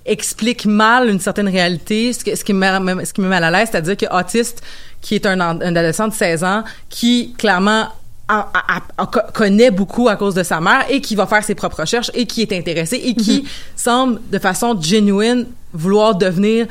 [0.06, 3.40] explique mal une certaine réalité, ce, que- ce qui me met, ce qui me met
[3.40, 4.62] mal à l'aise, c'est-à-dire que autiste,
[5.00, 7.88] qui est un, adolescent de 16 ans, qui clairement
[8.28, 11.26] a- a- a- a- co- connaît beaucoup à cause de sa mère et qui va
[11.26, 16.14] faire ses propres recherches et qui est intéressé et qui semble de façon genuine vouloir
[16.16, 16.66] devenir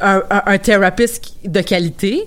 [0.00, 2.26] un, un, un thérapeute de qualité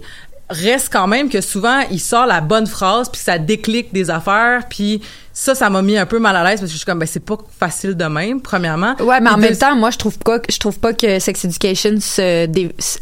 [0.49, 4.63] reste quand même que souvent il sort la bonne phrase puis ça déclic des affaires
[4.69, 5.01] puis
[5.34, 7.08] ça ça m'a mis un peu mal à l'aise parce que je suis comme ben
[7.08, 10.38] c'est pas facile de même premièrement Ouais, mais en même temps, moi, je trouve pas,
[10.47, 12.47] je trouve pas que Sex Education se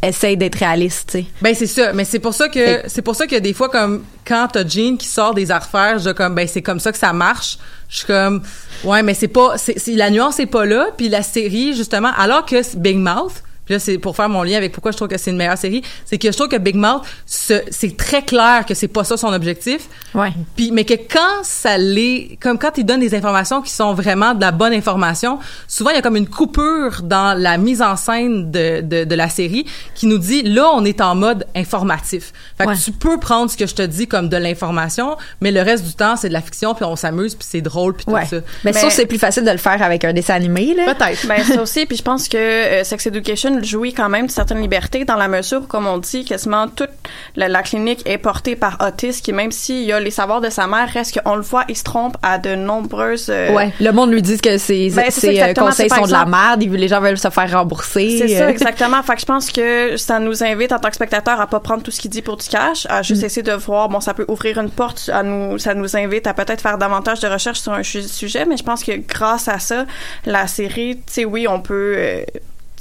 [0.01, 1.25] essaye d'être réaliste, tu sais.
[1.41, 4.03] Ben c'est ça, mais c'est pour ça que c'est pour ça que des fois comme
[4.25, 7.11] quand t'as Jean qui sort des affaires, je comme ben c'est comme ça que ça
[7.13, 7.57] marche.
[7.89, 8.41] Je suis comme
[8.85, 12.45] ouais, mais c'est pas c'est- la nuance est pas là, puis la série justement alors
[12.45, 15.17] que Big Mouth Puis là, c'est pour faire mon lien avec pourquoi je trouve que
[15.17, 18.65] c'est une meilleure série, c'est que je trouve que Big Mouth, ce- c'est très clair
[18.67, 19.87] que c'est pas ça son objectif.
[20.13, 20.29] Ouais.
[20.55, 24.33] Puis, mais que quand ça l'est, comme quand il donne des informations qui sont vraiment
[24.33, 27.95] de la bonne information, souvent il y a comme une coupure dans la mise en
[27.95, 32.33] scène de, de, de la série qui nous dit là on est en mode informatif.
[32.57, 35.61] Fait que tu peux prendre ce que je te dis comme de l'information, mais le
[35.61, 38.11] reste du temps c'est de la fiction puis on s'amuse puis c'est drôle puis tout
[38.29, 38.37] ça.
[38.63, 40.93] Mais, ça, c'est plus facile de le faire avec un dessin animé, là.
[40.93, 41.25] Peut-être.
[41.33, 44.61] Ben ça aussi, puis je pense que euh, Sex Education jouit quand même de certaines
[44.61, 46.89] libertés dans la mesure où, comme on dit, quasiment toute
[47.35, 50.49] la, la clinique est portée par Otis, qui même s'il y a les savoirs de
[50.49, 53.27] sa mère, reste qu'on le voit, il se trompe à de nombreuses...
[53.29, 56.25] euh, Ouais, le monde lui dit que ses, Ben, ça, euh, conseils sont de la
[56.25, 58.17] merde, les gens veulent se faire rembourser.
[58.19, 58.49] C'est ça, euh.
[58.49, 59.03] exactement.
[59.03, 61.83] Fait que je pense que ça nous invite en tant que spectateur à pas prendre
[61.83, 63.25] tout ce qu'il dit pour du cash, à juste Mm.
[63.25, 66.33] essayer de voir, bon, ça peut ouvrir une porte, à nous, ça nous invite à
[66.33, 69.59] peut-être faire davantage de recherches sur un su- sujet, mais je pense que grâce à
[69.59, 69.85] ça,
[70.25, 72.23] la série, tu sais, oui, on peut, euh,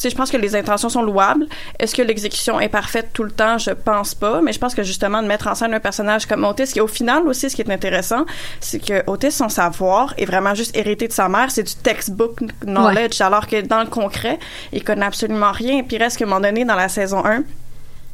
[0.03, 1.47] sais, je pense que les intentions sont louables.
[1.79, 3.59] Est-ce que l'exécution est parfaite tout le temps?
[3.59, 4.41] Je pense pas.
[4.43, 6.87] Mais je pense que justement, de mettre en scène un personnage comme Otis, qui au
[6.87, 8.25] final aussi, ce qui est intéressant,
[8.61, 11.51] c'est que Otis, son savoir est vraiment juste hérité de sa mère.
[11.51, 13.21] C'est du textbook knowledge.
[13.21, 14.39] Alors que dans le concret,
[14.73, 15.83] il connaît absolument rien.
[15.83, 17.43] Puis reste qu'à un moment donné, dans la saison 1,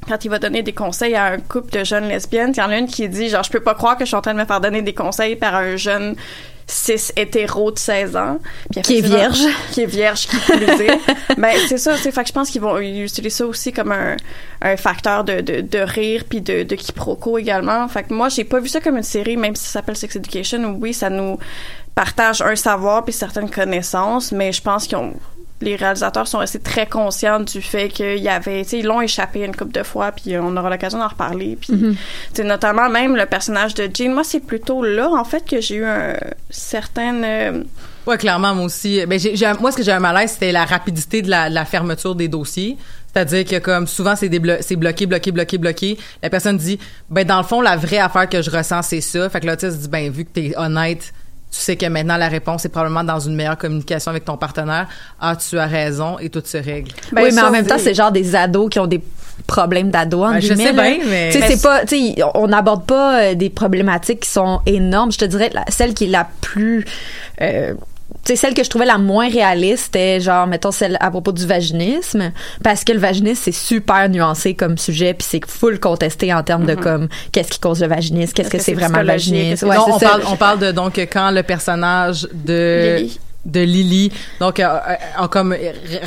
[0.06, 2.70] quand il va donner des conseils à un couple de jeunes lesbiennes, il y en
[2.70, 4.38] a une qui dit genre je peux pas croire que je suis en train de
[4.38, 6.16] me faire donner des conseils par un jeune
[6.70, 8.38] cis hétéro de 16 ans
[8.70, 9.40] Puis Qui est vierge.
[9.72, 11.36] qui est vierge qui est.
[11.38, 13.90] ben c'est ça c'est fait que je pense qu'ils vont ils utilisent ça aussi comme
[13.90, 14.16] un,
[14.60, 18.44] un facteur de, de, de rire puis de, de quiproquo également fait que moi j'ai
[18.44, 21.08] pas vu ça comme une série même si ça s'appelle Sex Education où oui ça
[21.08, 21.38] nous
[21.94, 25.14] partage un savoir puis certaines connaissances mais je pense qu'ils ont
[25.60, 29.00] les réalisateurs sont restés très conscients du fait qu'il y avait, tu sais, ils l'ont
[29.00, 31.56] échappé une couple de fois, puis on aura l'occasion d'en reparler.
[31.60, 31.96] Puis, tu
[32.32, 35.76] sais, notamment même le personnage de Jean, moi, c'est plutôt là, en fait, que j'ai
[35.76, 36.14] eu un
[36.50, 37.22] certain...
[37.24, 37.62] euh,
[38.06, 39.04] Ouais, clairement, moi aussi.
[39.06, 41.64] Ben, j'ai- moi, ce que j'ai un malaise, c'était la rapidité de la, de la
[41.66, 42.78] fermeture des dossiers.
[43.12, 45.98] C'est-à-dire que comme souvent c'est bloqué, bloqué, bloqué, bloqué.
[46.22, 46.78] La personne dit,
[47.10, 49.28] ben dans le fond la vraie affaire que je ressens c'est ça.
[49.30, 51.12] Fait que l'autiste dit, ben vu que t'es honnête,
[51.50, 54.86] tu sais que maintenant la réponse est probablement dans une meilleure communication avec ton partenaire.
[55.20, 56.90] Ah, tu as raison et tout se règle.
[57.12, 59.02] Ben, oui, mais en même temps, c'est genre des ados qui ont des
[59.46, 62.48] problèmes d'ados, entre Ben, je sais bien, mais- Tu sais, c'est pas, tu sais, on
[62.48, 65.10] n'aborde pas euh, des problématiques qui sont énormes.
[65.12, 66.84] Je te dirais, la- celle qui est la plus,
[67.40, 67.74] euh,
[68.24, 71.32] tu sais, celle que je trouvais la moins réaliste, c'était genre, mettons, celle à propos
[71.32, 76.32] du vaginisme, parce que le vaginisme, c'est super nuancé comme sujet, puis c'est full contesté
[76.32, 79.00] en termes de comme, qu'est-ce qui cause le vaginisme, qu'est-ce Est-ce que c'est c'est vraiment
[79.00, 79.68] le vaginisme?
[79.68, 80.08] Ouais, Non, c'est on ça.
[80.08, 83.20] parle, on parle de donc quand le personnage de Lily.
[83.48, 85.56] De Lily donc euh, euh, euh, comme euh,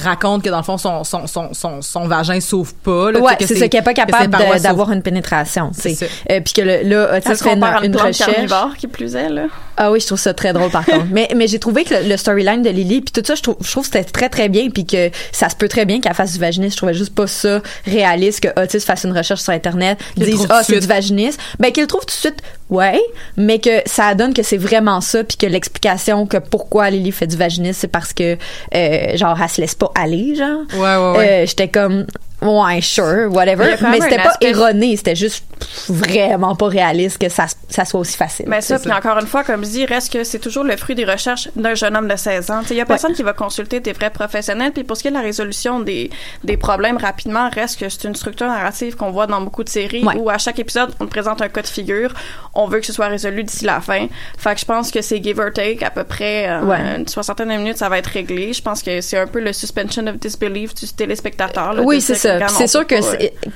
[0.03, 3.35] raconte que dans le fond son son son son, son vagin s'ouvre pas là, Ouais,
[3.37, 4.29] tu sais, c'est ça, qui est pas capable
[4.61, 5.95] d'avoir une pénétration, tu sais.
[5.95, 6.11] C'est ça.
[6.31, 8.51] Euh, puis que le, là, fait qu'on une, une recherche.
[8.77, 9.43] qui plus est, là?
[9.77, 11.05] Ah oui, je trouve ça très drôle par contre.
[11.11, 13.57] Mais mais j'ai trouvé que le, le storyline de Lily puis tout ça, je trouve
[13.61, 16.13] je trouve que c'était très très bien puis que ça se peut très bien qu'elle
[16.13, 16.71] fasse du vaginisme.
[16.73, 20.35] Je trouvais juste pas ça réaliste que Otis fasse une recherche sur internet, Qu'il dise
[20.35, 20.81] trouve ah tout de c'est suite.
[20.83, 22.37] du vaginisme, ben qu'il trouve tout de suite.
[22.69, 23.01] Ouais,
[23.35, 27.27] mais que ça donne que c'est vraiment ça puis que l'explication que pourquoi Lily fait
[27.31, 28.37] du vaginisme c'est parce que
[28.75, 30.61] euh, genre elle se laisse pas aller genre.
[30.73, 31.29] Ouais, ouais, ouais.
[31.29, 32.05] Euh, j'étais comme
[32.41, 35.45] ouais sure whatever mais c'était pas aspect- erroné c'était juste
[35.89, 39.43] vraiment pas réaliste que ça ça soit aussi facile Mais ça, puis encore une fois,
[39.45, 42.15] comme je dis, reste que c'est toujours le fruit des recherches d'un jeune homme de
[42.17, 42.61] 16 ans.
[42.69, 44.71] Il y a personne qui va consulter des vrais professionnels.
[44.73, 46.09] Puis pour ce qui est de la résolution des,
[46.43, 50.03] des problèmes rapidement, reste que c'est une structure narrative qu'on voit dans beaucoup de séries
[50.03, 50.15] Ouais.
[50.17, 52.13] où à chaque épisode, on te présente un cas de figure.
[52.53, 54.07] On veut que ce soit résolu d'ici la fin.
[54.37, 56.77] Fait que je pense que c'est give or take, à peu près euh, Ouais.
[56.97, 58.51] une soixantaine de minutes, ça va être réglé.
[58.51, 61.73] Je pense que c'est un peu le suspension of disbelief du téléspectateur.
[61.73, 62.30] là, Oui, c'est ça.
[62.39, 62.95] Puis C'est sûr que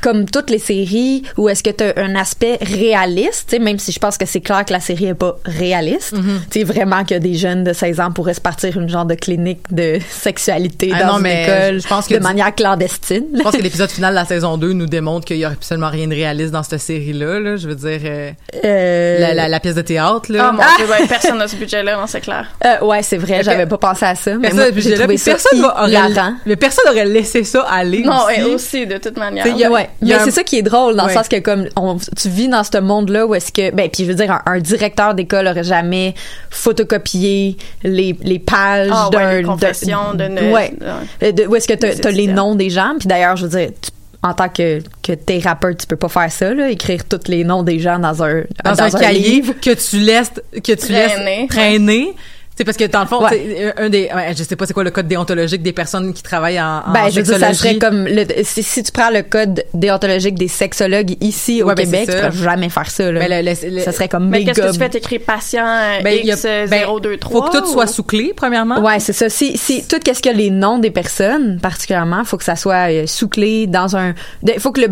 [0.01, 3.79] comme toutes les séries où est-ce que tu as un aspect réaliste, tu sais, même
[3.79, 6.13] si je pense que c'est clair que la série est pas réaliste,
[6.51, 9.15] tu sais vraiment que des jeunes de 16 ans pourraient se partir une genre de
[9.15, 12.53] clinique de sexualité Ah dans non, une mais école je pense que de du- manière
[12.53, 13.25] clandestine.
[13.35, 15.89] Je pense que l'épisode final de la saison 2 nous démontre qu'il y a absolument
[15.89, 17.39] rien de réaliste dans cette série-là.
[17.39, 17.55] Là.
[17.57, 18.31] Je veux dire, euh,
[18.63, 20.47] Euh, la, la, la pièce de théâtre, là.
[20.49, 22.47] Ah mon dieu, ouais, personne n'a ce budget-là, non, c'est clair.
[22.65, 25.65] euh, ouais, c'est vrai, j'avais pas pensé à ça, mais Personne, moi, là, ça personne
[25.65, 28.41] aurait, mais personne aurait laissé ça aller Non, aussi.
[28.65, 29.45] Aussi, de toute manière.
[29.47, 31.09] Y a- ouais, il y a mais un- c'est ça qui est drôle dans Ouais.
[31.11, 34.03] le sens que comme on, tu vis dans ce monde-là où est-ce que ben puis
[34.05, 36.13] je veux dire un, un directeur d'école aurait jamais
[36.49, 40.73] photocopié les, les pages Ah ouais, d'un les confessions de ne- ouais
[41.21, 41.31] ouais.
[41.33, 43.69] De- où est-ce que t'as as les noms des gens puis d'ailleurs je veux dire
[43.81, 43.91] tu-
[44.23, 47.43] en tant que que t'es rappeur tu peux pas faire ça là écrire tous les
[47.43, 51.41] noms des gens dans un dans, un cahier livre que tu laisses que tu Traîner.
[51.41, 52.13] laisses traîner
[52.57, 53.31] C'est parce que dans le fond, Ouais.
[53.31, 56.23] t'sais, un des, ouais, je sais pas c'est quoi le code déontologique des personnes qui
[56.23, 57.57] travaillent en, en Ben, je dire, ça sexologie.
[57.59, 61.75] serait comme le, si, si tu prends le code déontologique des sexologues ici au Ouais,
[61.75, 63.11] ben, Québec, c'est tu pourrais jamais faire ça.
[63.11, 63.19] Là.
[63.27, 64.87] Ben, le- le- le- ça serait comme Mais qu'est-ce que tu fais?
[64.89, 65.65] T'écris patient
[66.01, 67.29] Ben, il y a- X ben, 023.
[67.29, 68.79] faut que tout soit ou- sous clé premièrement.
[68.79, 69.27] Ouais, c'est ça.
[69.29, 73.05] Si, si tout qu'est-ce que les noms des personnes, particulièrement, faut que ça soit euh,
[73.05, 74.13] sous clé dans un.
[74.47, 74.87] Il faut que le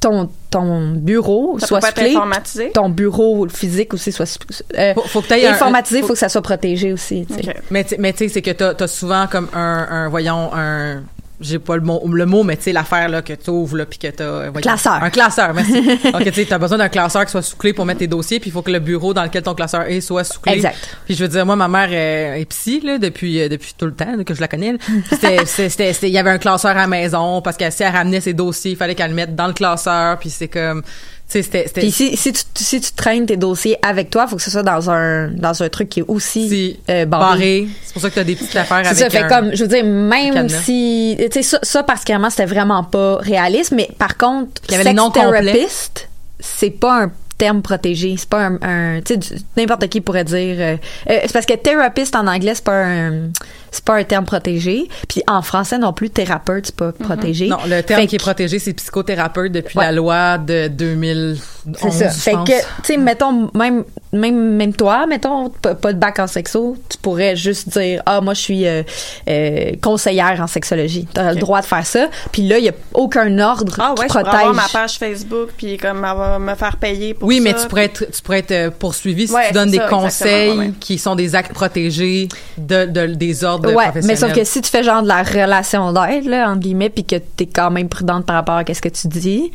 [0.00, 2.70] ton ton bureau Ça soit peut être informatisé?
[2.72, 4.38] Ton bureau physique aussi soit
[4.78, 6.00] euh, Faut, faut que t'ailles un- informatisé.
[6.00, 7.26] faut- Faut que ça soit protégé aussi.
[7.26, 7.48] tu sais.
[7.50, 7.56] Ok.
[7.70, 11.02] Mais tu mais tu sais, c'est que t'as as souvent comme un, un voyons un
[11.40, 13.86] j'ai pas le mot le mot mais tu sais l'affaire là que tu ouvres là
[13.86, 14.94] puis que t'as euh, voyons, Classeur.
[14.94, 15.72] un classeur merci
[16.12, 18.40] donc tu sais t'as besoin d'un classeur qui soit sous clé pour mettre tes dossiers
[18.40, 20.76] puis il faut que le bureau dans lequel ton classeur est soit sous clé Exact.
[21.04, 23.86] puis je veux dire moi ma mère est, est psy là depuis euh, depuis tout
[23.86, 24.76] le temps que je la connais
[25.10, 28.34] c'était il y avait un classeur à la maison parce que si elle ramenait ses
[28.34, 30.88] dossiers il fallait qu'elle le mette dans le classeur puis c'est comme tu
[31.30, 34.42] c'était c'était Puis si, si, tu, si tu traînes tes dossiers avec toi, faut que
[34.42, 37.26] ce soit dans un dans un truc qui est aussi si euh, barré.
[37.64, 37.68] barré.
[37.84, 39.62] C'est pour ça que t'as des petites affaires C'est avec ça, fait un- comme, je
[39.62, 44.16] veux dire, même si, tu sais, ça, ça, particulièrement, c'était vraiment pas réaliste, mais par
[44.16, 46.08] contre, il y avait sex therapist,
[46.40, 50.56] c'est pas un terme protégé, c'est pas un, un- tu sais, n'importe qui pourrait dire,
[50.58, 50.76] euh,
[51.10, 53.28] euh, c'est parce que therapist en anglais, c'est pas un,
[53.70, 57.48] c'est pas un terme protégé, puis en français non plus, thérapeute, c'est pas protégé.
[57.48, 59.84] Non, le terme Fait qui est protégé, c'est psychothérapeute depuis Ouais.
[59.86, 61.40] la loi de 2011.
[61.76, 62.08] C'est ça.
[62.08, 62.48] je Fait pense.
[62.48, 66.76] que, tu sais, mettons, même, même, même toi, mettons, pas, pas de bac en sexo,
[66.88, 68.82] tu pourrais juste dire, ah, moi, je suis euh,
[69.28, 71.06] euh, conseillère en sexologie.
[71.14, 72.08] Tu as le droit de faire ça.
[72.32, 74.40] Puis là, il n'y a aucun ordre Ah qui ouais, je pourrais protège.
[74.40, 77.68] avoir ma page Facebook puis comme avoir- me faire payer pour Oui, mais ça, tu
[77.68, 80.96] pourrais être, tu pourrais être euh, poursuivi si Ouais, tu donnes des ça, conseils qui
[80.98, 84.82] sont des actes protégés de, de- des ordres Ouais, mais sauf que si tu fais
[84.82, 88.24] genre de la relation d'aide, là, entre guillemets, puis que tu es quand même prudente
[88.26, 89.50] par rapport à ce que tu dis,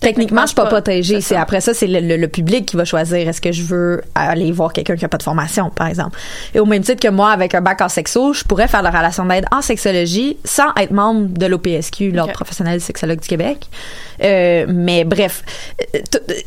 [0.00, 1.20] techniquement, je suis pas protégée.
[1.22, 4.02] c'est après ça, c'est le, le- le public qui va choisir est-ce que je veux
[4.14, 6.18] aller voir quelqu'un qui a pas de formation, par exemple.
[6.54, 8.90] Et au même titre que moi, avec un bac en sexo, je pourrais faire la
[8.90, 12.34] relation d'aide en sexologie sans être membre de l'OPSQ, l'Ordre Ok.
[12.36, 13.68] professionnel sexologue du Québec.
[14.22, 15.42] Euh, mais bref,
[15.94, 15.98] euh,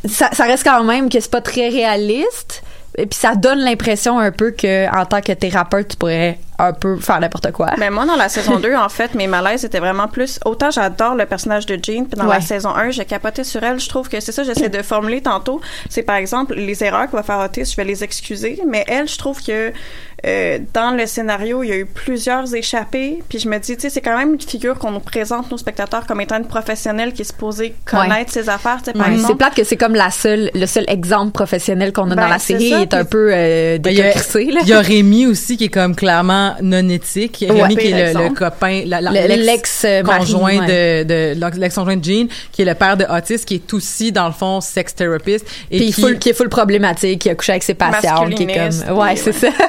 [0.08, 2.62] ça, ça reste quand même que c'est pas très réaliste.
[2.98, 6.74] Et puis ça donne l'impression un peu que en tant que thérapeute, tu pourrais un
[6.74, 7.70] peu faire n'importe quoi.
[7.78, 10.40] Mais moi, dans la saison 2, en fait, mes malaises étaient vraiment plus.
[10.44, 12.36] Autant j'adore le personnage de Jean, puis dans Ouais.
[12.36, 13.80] la saison 1, j'ai capoté sur elle.
[13.80, 15.62] Je trouve que c'est ça, j'essaie de formuler tantôt.
[15.90, 18.60] C'est par exemple les erreurs qu'il va faire Otis, je vais les excuser.
[18.68, 19.72] Mais elle, je trouve que
[20.26, 23.20] euh, dans le scénario, il y a eu plusieurs échappées.
[23.30, 25.58] Puis je me dis, tu sais, c'est quand même une figure qu'on nous présente, nos
[25.58, 29.14] spectateurs, comme étant une professionnelle qui est supposée connaître ses affaires, tu sais, par Ouais,
[29.14, 29.34] exemple.
[29.34, 32.28] c'est plate que c'est comme la seule, le seul exemple professionnel qu'on a Ben, dans
[32.28, 34.60] la c'est série ça, est un peu euh, Ben, il y a- décocrissé, là.
[34.64, 37.46] Il y a Rémi aussi qui est comme clairement non éthique.
[37.48, 37.76] Rémi Ouais.
[37.76, 41.04] qui est le, le copain, la- la- Le- l'ex- l'ex-mari, conjoint ouais.
[41.06, 44.28] de, de l'ex-conjoint de Jean, qui est le père de Otis, qui est aussi dans
[44.28, 47.54] le fond sex therapist et Puis qui full, qui est full problématique, qui a couché
[47.54, 48.48] avec ses patients, qui est
[48.88, 49.48] comme, ouais, c'est ça.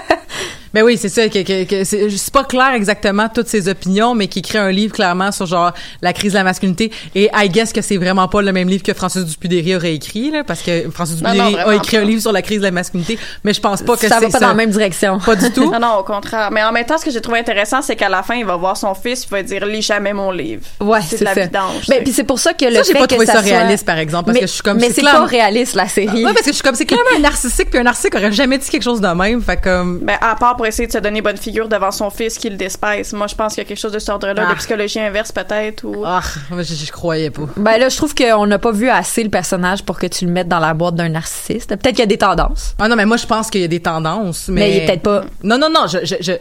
[0.75, 1.29] Ben oui, c'est ça.
[1.29, 4.71] Que, que, que c'est c'est pas clair exactement toutes ses opinions, mais qui écrit un
[4.71, 6.91] livre clairement sur genre la crise de la masculinité.
[7.15, 10.31] Et I guess que c'est vraiment pas le même livre que Francis Dupudéry aurait écrit,
[10.31, 12.03] là, parce que non, Dupudéry a écrit pas.
[12.03, 14.27] un livre sur la crise de la masculinité, mais je pense pas que ça c'est
[14.27, 15.19] va pas dans la même direction.
[15.19, 15.71] Pas du tout.
[15.71, 16.51] Non, non, au contraire.
[16.51, 18.57] Mais en même temps, ce que j'ai trouvé intéressant, c'est qu'à la fin, il va
[18.57, 20.63] voir son fils, il va dire lis jamais mon livre.
[20.81, 21.41] Ouais, c'est c'est de la ça.
[21.43, 21.87] vidange.
[21.89, 23.43] Ben, tu puis c'est pour ça que le Ça, j'ai pas que trouvé ça, ça
[23.43, 25.25] soit- réaliste, par exemple, parce mais, que je suis comme mais c'est c'est clair- pas
[25.27, 26.25] réaliste la série.
[26.25, 28.59] Ouais, parce que je suis comme c'est clairement un narcissique, puis un narcissique aurait jamais
[28.59, 29.41] dit quelque chose de même.
[29.43, 32.37] Fait comme Ben, à part pour essayer de se donner bonne figure devant son fils
[32.37, 33.15] qui le despise.
[33.15, 34.53] Moi, je pense qu'il y a quelque chose de cet ordre-là, Ah.
[34.53, 36.03] de psychologie inverse peut-être, ou...
[36.05, 36.21] ah,
[36.51, 37.45] moi, je, je croyais pas.
[37.57, 40.31] Ben là, je trouve qu'on n'a pas vu assez le personnage pour que tu le
[40.31, 41.71] mettes dans la boîte d'un narcissiste.
[41.71, 42.75] Peut-être qu'il y a des tendances.
[42.79, 44.85] Ah non, mais moi je pense qu'il y a des tendances, mais, Mais il est
[44.87, 46.33] peut-être pas- Non, non, non, je je je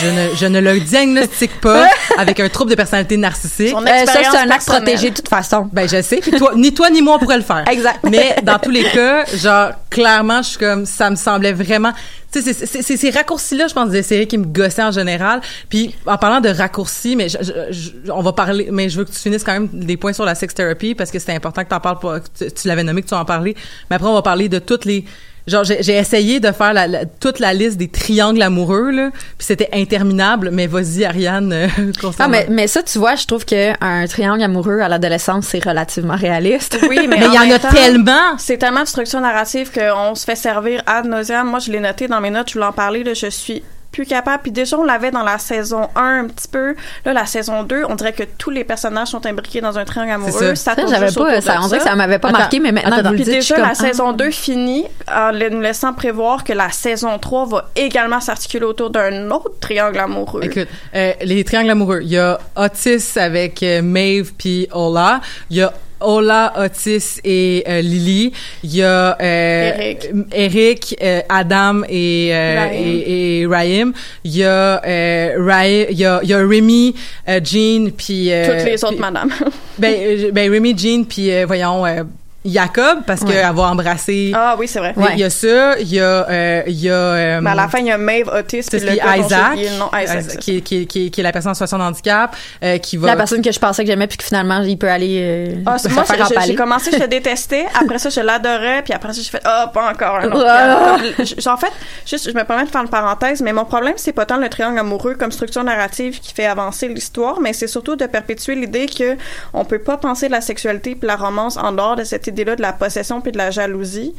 [0.00, 3.70] je ne, je ne le diagnostique pas avec un trouble de personnalité narcissique.
[3.70, 5.68] Son Euh, ça, expérience c'est un acte protégé de toute façon.
[5.72, 7.64] Ben je sais, puis toi, ni toi ni moi on pourrait le faire.
[7.70, 8.00] Exact.
[8.04, 11.92] Mais dans tous les cas, genre clairement, je suis comme ça me semblait vraiment.
[12.32, 14.90] Tu sais, c'est- c'est c'est ces raccourcis-là, je pense, des séries qui me gossaient en
[14.90, 15.40] général.
[15.70, 17.72] Puis en parlant de raccourcis, mais je- je-
[18.04, 20.24] je- on va parler, mais je veux que tu finisses quand même des points sur
[20.24, 22.20] la sex therapy parce que c'est important que t'en parles pas.
[22.20, 23.54] que Tu, tu l'avais nommé que tu en parlais.
[23.88, 25.04] Mais après, on va parler de toutes les
[25.46, 29.10] Genre, j'ai j'ai essayé de faire la, la- toute la liste des triangles amoureux, là,
[29.12, 31.68] puis c'était interminable, mais vas-y, Ariane, euh,
[32.18, 36.16] Ah, mais, mais ça, tu vois, je trouve qu'un triangle amoureux à l'adolescence, c'est relativement
[36.16, 36.78] réaliste.
[36.88, 38.36] Oui, mais, Mais il y en a temps, tellement!
[38.38, 41.46] C'est tellement de structure narrative qu'on se fait servir ad nauseam.
[41.48, 43.62] Moi, je l'ai noté dans mes notes, je voulais en parler, là, je suis
[43.96, 44.42] plus capable.
[44.42, 46.74] Puis déjà, on l'avait dans la saison 1 un petit peu.
[47.06, 50.12] Là, la saison 2, on dirait que tous les personnages sont imbriqués dans un triangle
[50.12, 50.54] amoureux.
[50.54, 50.74] ça.
[50.74, 53.08] Ça, j'avais pas, ça, on dirait que ça m'avait pas Attends, marqué, mais maintenant, attends,
[53.08, 53.88] vous le Puis dites, je suis déjà, la comme, ah.
[53.88, 58.66] saison 2 finit en le- nous laissant prévoir que la saison 3 va également s'articuler
[58.66, 60.42] autour d'un autre triangle amoureux.
[60.44, 65.56] Écoute, euh, les triangles amoureux, il y a Otis avec euh, Maeve puis Ola, il
[65.56, 68.32] y a Ola, Otis et euh, Lily.
[68.64, 70.08] Il y a euh, Eric.
[70.32, 73.92] Eric, euh, Adam et, euh, et, et Ryan.
[74.24, 76.94] Il y a euh, Ryan, il y a, il y a Remy,
[77.28, 79.32] euh, Jean, puis euh, Toutes les autres puis- madames.
[79.78, 82.02] ben, ben Remy, Jean, puis voyons euh,
[82.46, 83.32] Jacob parce Ouais.
[83.32, 84.32] qu'elle va embrasser.
[84.34, 84.94] Ah oui, c'est vrai.
[85.14, 87.68] Il y a ça, il y a euh, il y a euh, Mais à la
[87.68, 89.90] fin, il y a Maeve, Otis, puis c'est le gars Isaac, oublié le nom.
[90.02, 92.36] Isaac, qui, est- qui, est- qui, est- qui est la personne en situation de handicap,
[92.62, 94.88] euh, qui va La personne que je pensais que j'aimais puis que finalement il peut
[94.90, 96.04] aller euh, Ah, c'est- moi,
[96.46, 97.66] j'ai- commencé, je le détestais.
[97.80, 98.82] Après ça, je l'adorais.
[98.82, 101.48] Puis après ça, j'ai fait, ah, pas encore un autre.
[101.48, 101.72] En fait,
[102.06, 104.48] juste, je me permets de faire une parenthèse, mais mon problème, c'est pas tant le
[104.48, 108.86] triangle amoureux comme structure narrative qui fait avancer l'histoire, mais c'est surtout de perpétuer l'idée
[108.86, 109.16] que
[109.52, 112.62] on peut pas penser la sexualité puis la romance en dehors de cette idée-là de
[112.62, 114.14] la possession puis de la jalousie.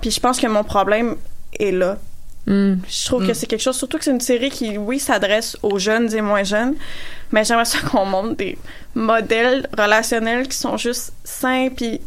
[0.00, 1.16] Puis je pense que mon problème
[1.58, 1.98] est là.
[2.46, 2.76] Hmm.
[2.88, 5.78] Je trouve que c'est quelque chose, surtout que c'est une série qui, oui, s'adresse aux
[5.78, 6.74] jeunes et moins jeunes,
[7.32, 8.56] mais j'aimerais ça qu'on montre des
[8.94, 12.00] modèles relationnels qui sont juste sains puis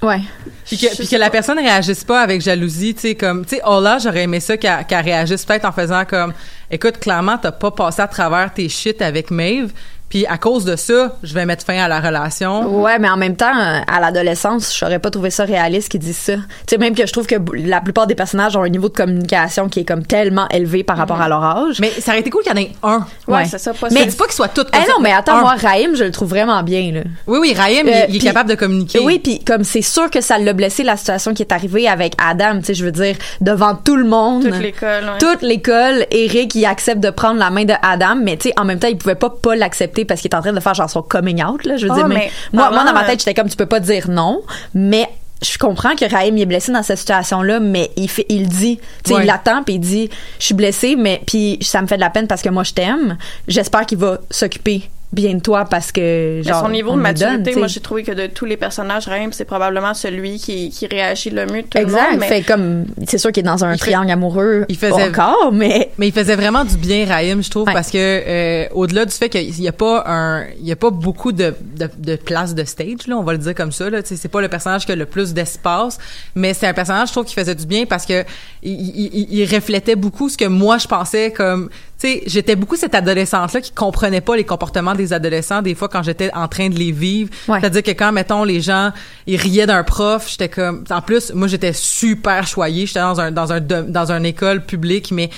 [0.00, 0.20] Ouais.
[0.64, 3.62] Puis que, puis que la personne réagisse pas avec jalousie, tu sais, comme, tu sais,
[3.64, 6.32] Ola, j'aurais aimé ça qu'elle qu'elle réagisse peut-être en faisant comme,
[6.70, 9.72] écoute, clairement, t'as pas passé à travers tes shit avec Maeve,
[10.08, 12.80] puis à cause de ça, je vais mettre fin à la relation.
[12.82, 16.16] Ouais, mais en même temps, euh, à l'adolescence, j'aurais pas trouvé ça réaliste qu'ils disent
[16.16, 16.34] ça.
[16.36, 18.94] Tu sais, même que je trouve que la plupart des personnages ont un niveau de
[18.94, 21.78] communication qui est comme tellement élevé par rapport à leur âge.
[21.80, 23.06] Mais ça aurait été cool qu'il y en ait un.
[23.26, 25.00] Ouais, c'est ça, pas Mais Je dis pas qu'ils soient tous comme Eh ça, non,
[25.00, 25.40] mais attends, un.
[25.40, 27.00] moi, Raïm, je le trouve vraiment bien, là.
[27.26, 28.98] Oui, oui, Raïm, il- Euh, il, est puis- capable de communiquer.
[29.00, 32.14] Oui, puis comme c'est sûr que ça l'a blessé la situation qui est arrivée avec
[32.18, 34.44] Adam, tu sais, je veux dire, devant tout le monde.
[34.44, 35.04] toute l'école.
[35.04, 35.18] ouais.
[35.18, 38.64] Toute l'école, Eric, il accepte de prendre la main de Adam, mais tu sais, en
[38.64, 40.90] même temps, il pouvait pas pas l'accepter parce qu'il est en train de faire genre
[40.90, 41.76] son coming out, là.
[41.76, 43.66] Je veux dire, mais, mais moi, moi, dans ma parlant, tête, j'étais comme, tu peux
[43.66, 44.42] pas dire non,
[44.74, 45.08] mais
[45.40, 49.10] je comprends que Raïm est blessé dans cette situation-là, mais il fait, il dit, tu
[49.10, 49.22] sais, Ouais.
[49.22, 52.10] il l'attend puis il dit, je suis blessé, mais puis ça me fait de la
[52.10, 53.16] peine parce que moi je t'aime.
[53.46, 57.56] J'espère qu'il va s'occuper bien de toi parce que genre son niveau de donne, maturité,
[57.56, 61.30] moi j'ai trouvé que de tous les personnages, Raim, c'est probablement celui qui, qui réagit
[61.30, 62.10] le mieux de tout le Exact.
[62.10, 62.20] monde.
[62.20, 65.08] mais- Fait comme c'est sûr qu'il est dans un Il fait- triangle amoureux il faisait-
[65.08, 67.72] encore, mais Mais il faisait vraiment du bien, Raïm, je trouve, Ouais.
[67.72, 70.90] parce que euh, au-delà du fait qu'il y a pas un, il y a pas
[70.90, 73.88] beaucoup de, de, de place de stage, là, on va le dire comme ça.
[73.88, 75.96] Là, Tu sais, c'est pas le personnage qui a le plus d'espace,
[76.34, 78.24] mais c'est un personnage, je trouve, qui faisait du bien parce que
[78.62, 81.70] il, il, il- il reflétait beaucoup ce que moi je pensais comme.
[82.00, 86.04] Sais, j'étais beaucoup cette adolescente-là qui comprenait pas les comportements des adolescents des fois quand
[86.04, 87.30] j'étais en train de les vivre.
[87.48, 87.58] Ouais.
[87.60, 88.92] C'est-à-dire que quand, mettons, les gens,
[89.26, 90.84] ils riaient d'un prof, j'étais comme...
[90.90, 92.86] En plus, moi, j'étais super choyée.
[92.86, 95.28] J'étais dans un, dans un, dans une école publique, mais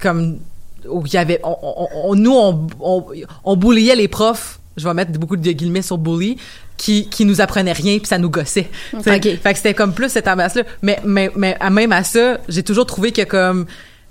[0.00, 0.38] comme
[0.88, 3.04] où il y avait on, on- on- nous on, on
[3.42, 6.36] on bulliait les profs je vais mettre beaucoup de guillemets sur bully
[6.76, 8.68] qui qui nous apprenaient rien puis ça nous gossait
[9.00, 9.22] T'sais, Ok.
[9.42, 12.38] fait que c'était comme plus cette ambiance là mais mais mais à- même à ça
[12.48, 13.66] j'ai toujours trouvé que comme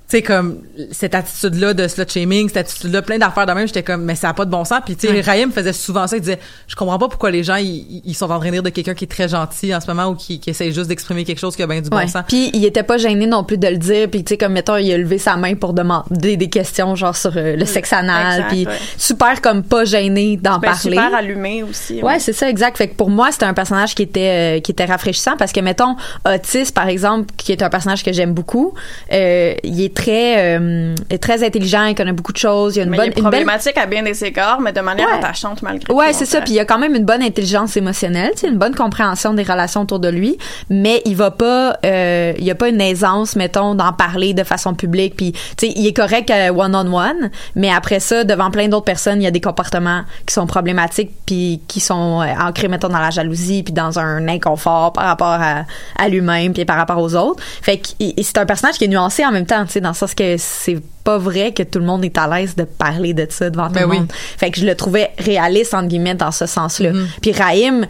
[0.09, 0.59] tu sais comme
[0.91, 4.03] cette attitude là de slut shaming cette attitude là plein d'affaires de même j'étais comme
[4.03, 5.45] mais ça a pas de bon sens puis tu sais Ouais.
[5.53, 8.37] Faisait souvent ça il disait je comprends pas pourquoi les gens ils, ils sont en
[8.39, 10.49] train de rire de quelqu'un qui est très gentil en ce moment ou qui, qui
[10.51, 12.07] essaie juste d'exprimer quelque chose qui a bien du bon Ouais.
[12.07, 14.53] sens Puis il était pas gêné non plus de le dire, puis tu sais comme
[14.53, 17.91] mettons il a levé sa main pour demander des questions genre sur euh, le sexe
[17.91, 18.73] anal, puis ouais.
[18.97, 20.77] super comme pas gêné d'en Ben, parler.
[20.79, 22.01] super allumé aussi.
[22.01, 22.77] Ouais, c'est ça, exact.
[22.77, 25.59] Fait que pour moi, c'était un personnage qui était euh, qui était rafraîchissant parce que
[25.59, 28.73] mettons Otis par exemple, qui est un personnage que j'aime beaucoup,
[29.11, 32.83] euh, il est très euh, est très intelligent, il connaît beaucoup de choses, il a
[32.83, 35.07] une mais bonne il est une belle problématique à bien des égards, mais de manière
[35.07, 35.13] Ouais.
[35.15, 35.93] attachante malgré tout.
[35.93, 36.41] Ouais, c'est ça.
[36.41, 39.43] Puis il y a quand même une bonne intelligence émotionnelle, sais, une bonne compréhension des
[39.43, 40.37] relations autour de lui,
[40.69, 44.43] mais il va pas, euh, il y a pas une aisance, mettons, d'en parler de
[44.43, 45.15] façon publique.
[45.15, 48.85] Puis, tu sais, il est correct one on one, mais après ça, devant plein d'autres
[48.85, 52.89] personnes, il y a des comportements qui sont problématiques, puis qui sont euh, ancrés, mettons,
[52.89, 55.63] dans la jalousie, puis dans un inconfort par rapport à,
[55.97, 57.41] à lui-même, puis par rapport aux autres.
[57.61, 57.87] Fait que
[58.21, 60.35] c'est un personnage qui est nuancé en même temps, tu sais, dans le sens que
[60.37, 63.67] c'est pas vrai que tout le monde est à l'aise de parler de ça devant
[63.67, 63.99] tout Ben le oui.
[63.99, 64.11] monde.
[64.37, 66.91] Fait que je le trouvais réaliste entre guillemets dans ce sens-là.
[66.91, 67.07] Mm-hmm.
[67.21, 67.87] Puis Raïm,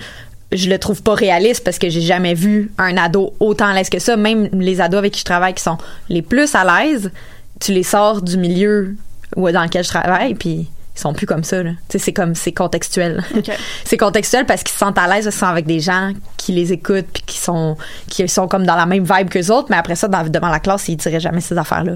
[0.51, 3.89] je le trouve pas réaliste parce que j'ai jamais vu un ado autant à l'aise
[3.89, 4.15] que ça.
[4.15, 5.79] Même les ados avec qui je travaille qui sont
[6.09, 7.11] les plus à l'aise,
[7.59, 8.95] tu les sors du milieu
[9.35, 11.57] dans lequel je travaille, puis ils sont plus comme ça.
[11.89, 13.23] c'est comme c'est contextuel.
[13.85, 16.73] C'est contextuel parce qu'ils se sentent à l'aise, ils sont avec des gens qui les
[16.73, 19.95] écoutent puis qui sont qui sont comme dans la même vibe que autres, mais après
[19.95, 21.93] ça dans- devant la classe, ils diraient jamais ces affaires-là.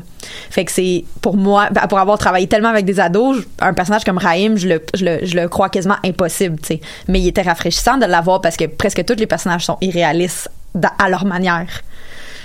[0.51, 4.03] Fait que c'est pour moi ben, pour avoir travaillé tellement avec des ados, un personnage
[4.03, 6.81] comme Raïm, je le, je le je le crois quasiment impossible, tu sais.
[7.07, 10.49] Mais il était rafraîchissant de l'avoir parce que presque tous les personnages sont irréalistes
[10.99, 11.81] à leur manière.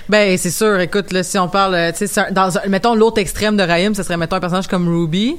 [0.09, 0.79] Ben c'est sûr.
[0.79, 4.03] Écoute, là, si on parle, euh, tu sais, dans mettons l'autre extrême de Raïm, ce
[4.03, 5.35] serait mettons un personnage comme Ruby,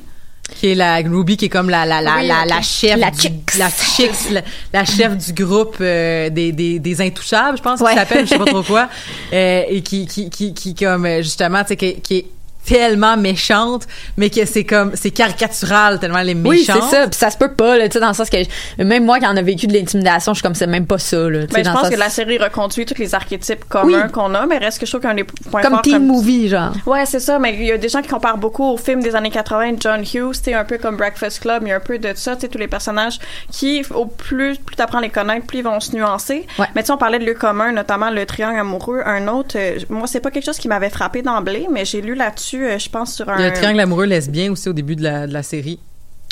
[0.58, 3.10] qui est la Ruby qui est comme la la la Oui, la, la chef, La
[3.10, 3.54] du- chicks.
[3.58, 4.42] la chicks, la,
[4.72, 7.90] la chef du groupe euh, des, des des intouchables, je pense Ouais.
[7.90, 8.88] qu'il s'appelle, je sais pas trop quoi,
[9.32, 12.26] euh, et qui qui qui qui comme euh, justement, tu sais, qui, qui est
[12.68, 16.82] tellement méchante, mais que c'est comme c'est caricatural tellement les Oui, méchantes.
[16.90, 17.06] c'est ça.
[17.08, 18.36] Puis ça se peut pas, là, tu sais, dans le sens que
[18.78, 20.98] je- même moi, qui en a vécu de l'intimidation, je suis comme c'est même pas
[20.98, 21.46] ça, là.
[21.46, 24.12] tu sais, Ben, je dans pense que la série reconduit tous les archétypes communs Oui.
[24.12, 26.72] qu'on a, mais reste que je trouve qu'un des points Comme forts teen movie, genre.
[26.86, 29.14] Ouais, c'est ça, mais il y a des gens qui comparent beaucoup au film des
[29.16, 31.80] années 80 de John Hughes, c'est un peu comme Breakfast Club, il y a un
[31.80, 33.18] peu de ça, tu sais, tous les personnages
[33.50, 36.46] qui, au plus, plus t'apprends à les connaître, plus ils vont se nuancer.
[36.74, 39.00] Mais tu sais, on parlait de lieux communs, notamment le triangle amoureux.
[39.06, 42.14] Un autre, euh, moi, c'est pas quelque chose qui m'avait frappé d'emblée, mais j'ai lu
[42.14, 43.36] là-dessus, euh, je pense, sur un...
[43.38, 45.80] Il y a le triangle amoureux lesbien aussi au début de la, de la série.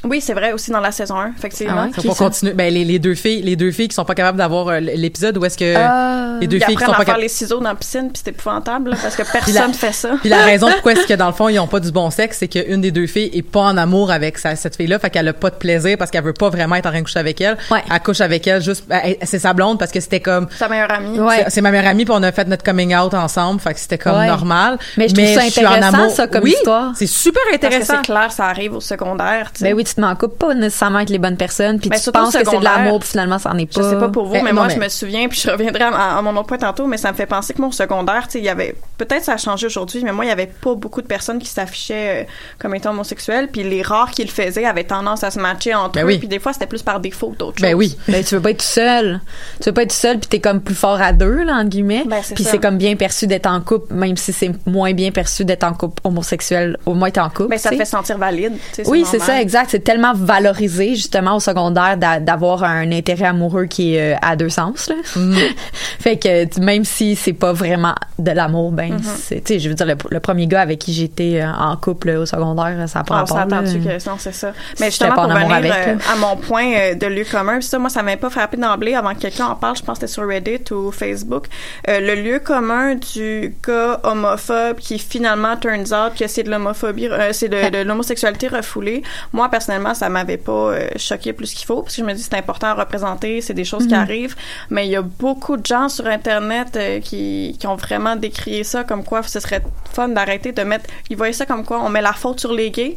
[0.09, 1.89] Oui, c'est vrai, aussi dans la saison 1, effectivement.
[1.95, 4.39] Ça, pour continuer, ben les, les deux filles, les deux filles qui sont pas capables
[4.39, 6.97] d'avoir euh, l'épisode où est-ce que Euh, les deux filles qui apprennent sont à pas
[6.99, 7.23] faire capables.
[7.23, 10.11] les ciseaux dans la piscine, puis c'est épouvantable, là, parce que personne la- fait ça.
[10.21, 12.39] Puis la raison pourquoi est-ce que dans le fond ils ont pas du bon sexe,
[12.39, 15.29] c'est qu'une des deux filles est pas en amour avec sa- cette fille-là, fait qu'elle
[15.29, 17.41] a pas de plaisir parce qu'elle veut pas vraiment être en train de coucher avec
[17.41, 17.57] elle.
[17.71, 20.91] Elle couche avec elle juste, elle- c'est sa blonde parce que c'était comme Sa meilleure
[20.93, 21.19] amie.
[21.37, 23.81] c'est- c'est ma meilleure amie puis on a fait notre coming out ensemble, fait que
[23.81, 24.27] c'était comme Ouais.
[24.27, 24.79] normal.
[24.97, 26.11] Mais je trouve ça suis en intéressant, amour.
[26.11, 26.93] ça, comme oui, histoire.
[26.97, 27.95] C'est super intéressant.
[27.97, 29.65] c'est clair, ça arrive au secondaire, tu sais.
[29.65, 32.11] Ben oui, tu te m'en coupes pas nécessairement avec les bonnes personnes, puis Ben, tu
[32.13, 33.83] penses que c'est de l'amour, puis finalement, ça en est pas.
[33.83, 36.17] Je sais pas pour vous, Eh, mais moi, je me souviens, puis je reviendrai à,
[36.19, 38.39] à mon autre point tantôt, mais ça me fait penser que au secondaire, tu sais,
[38.39, 41.03] il y avait, peut-être ça a changé aujourd'hui, mais moi, il y avait pas beaucoup
[41.03, 42.25] de personnes qui s'affichaient euh,
[42.59, 45.93] comme étant homosexuels, puis les rares qui le faisaient avaient tendance à se matcher entre
[45.93, 46.19] Ben eux, oui.
[46.19, 47.79] puis des fois, c'était plus par défaut d'autres Ben choses.
[47.79, 47.99] oui.
[48.09, 49.21] Ben, tu veux pas être tout seul.
[49.61, 51.71] Tu veux pas être tout seul, puis t'es comme plus fort à deux, là, entre
[51.71, 52.05] guillemets.
[52.07, 55.45] Ben, puis c'est comme bien perçu d'être en couple, même si c'est moins bien perçu
[55.45, 56.77] d'être en couple homosexuel.
[56.87, 57.49] Au moins, t'es en couple.
[57.51, 58.53] Ben, ça te fait sentir valide,
[58.87, 59.71] Oui, c'est ça, exact.
[59.77, 64.35] C'est tellement valorisé, justement, au secondaire, d'a- d'avoir un intérêt amoureux qui est euh, à
[64.35, 64.95] deux sens, là.
[66.01, 69.75] fait que, même si c'est pas vraiment de l'amour, ben, c'est, tu sais, je veux
[69.75, 73.05] dire, le, le premier gars avec qui j'étais euh, en couple au secondaire, ça a
[73.05, 73.99] pas Ah, attendu là.
[73.99, 74.53] que non, c'est ça.
[74.81, 77.91] Mais justement, pour venir avec, euh, à mon point euh, de lieu commun, ça, moi,
[77.91, 79.77] ça m'avait pas frappé d'emblée avant que quelqu'un en parle.
[79.77, 81.47] Je pense que c'était sur Reddit ou Facebook.
[81.89, 87.09] Euh, le lieu commun du gars homophobe qui finalement turns out que c'est de l'homophobie,
[87.09, 89.03] euh, c'est de, de l'homosexualité refoulée.
[89.33, 92.35] Moi, personnellement, ça m'avait pas choqué plus qu'il faut parce que je me dis c'est
[92.37, 94.01] important à représenter, c'est des choses qui Mhm.
[94.01, 94.37] arrivent.
[94.71, 98.63] Mais il y a beaucoup de gens sur Internet euh, qui, qui ont vraiment décrié
[98.63, 100.85] ça comme quoi ce serait fun d'arrêter de mettre.
[101.11, 102.97] Ils voyaient ça comme quoi on met la faute sur les gays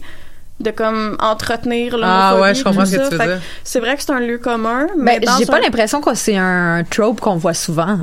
[0.60, 2.12] de comme entretenir l'homophobie.
[2.22, 3.42] Ah ouais, je comprends ce que tu veux dire.
[3.64, 6.14] C'est vrai que c'est un lieu commun, mais Ben, dans j'ai pas un- l'impression que
[6.14, 7.98] c'est un trope qu'on voit souvent.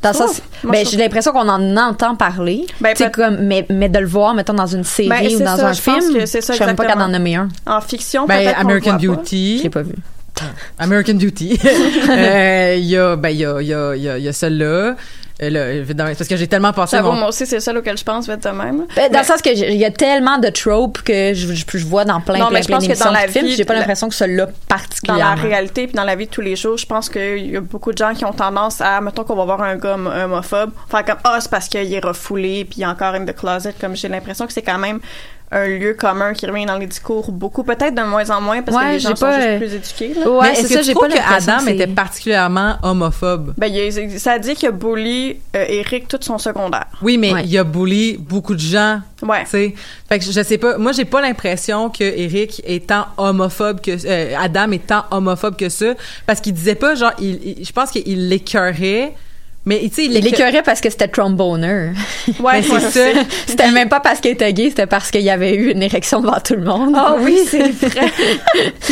[0.00, 2.66] Dans Oh, sens, ben, je j'ai l'impression qu'on en entend parler.
[2.80, 5.68] Ben, comme, mais, mais de le voir, mettons, dans une série Ben, ou dans ça,
[5.68, 7.48] un je pense film, que c'est ça, je sais même pas qu'elle en nommer un.
[7.66, 9.20] En fiction, Ben, American voit pas.
[9.22, 9.58] Beauty.
[9.62, 9.94] J'ai pas vu.
[10.78, 11.58] American Beauty.
[12.10, 14.28] Euh, Il y a, ben, il y a, il y a, il y a, y
[14.28, 14.94] a celle-là.
[15.40, 17.12] Là, évidemment, parce que j'ai tellement pensé mon...
[17.12, 18.86] moi aussi, c'est le seul auquel je pense, va être de même.
[18.96, 21.64] Ben, dans le sens que j'ai- il y a tellement de tropes que je, je,
[21.78, 23.46] je vois dans plein, Non, plein, mais je plein pense que dans la de films.
[23.46, 25.24] vie, J'ai pas l'impression que celui-là dans particulièrement.
[25.36, 27.60] la réalité puis dans la vie de tous les jours, je pense qu'il y a
[27.60, 30.72] beaucoup de gens qui ont tendance à, mettons qu'on va voir un gars homo- homophobe,
[30.90, 33.74] faire comme ah c'est parce qu'il est refoulé puis il est encore in the closet.
[33.80, 34.98] Comme j'ai l'impression que c'est quand même
[35.50, 38.76] un lieu commun qui revient dans les discours beaucoup, peut-être de moins en moins parce
[38.76, 39.74] Ouais, que les gens j'ai sont pas, juste plus
[40.06, 40.20] éduqués.
[40.20, 40.30] là.
[40.30, 42.76] Ouais, Mais c'est est-ce ça, que j'ai tu trouves pas que Adam que était particulièrement
[42.82, 43.54] homophobe?
[43.56, 46.86] Ben, il a- ça dit qu'il a bully euh, Eric tout son secondaire.
[47.02, 47.44] Oui, mais Ouais.
[47.46, 49.00] il a bully beaucoup de gens.
[49.22, 49.44] Ouais.
[49.44, 49.74] Tu sais,
[50.08, 50.76] fait que je sais pas.
[50.78, 55.56] Moi, j'ai pas l'impression que Eric est tant homophobe que euh, Adam est tant homophobe
[55.56, 55.94] que ça,
[56.26, 59.14] parce qu'il disait pas genre, il, il- je pense qu'il l'écœurait,
[59.68, 61.92] mais tu sais, il Il l'écœurait- parce que c'était tromboner.
[62.40, 63.20] Ouais, c'est ça.
[63.46, 66.20] c'était même pas parce qu'il était gay, c'était parce qu'il y avait eu une érection
[66.20, 66.94] devant tout le monde.
[66.96, 68.10] Ah oui, c'est vrai.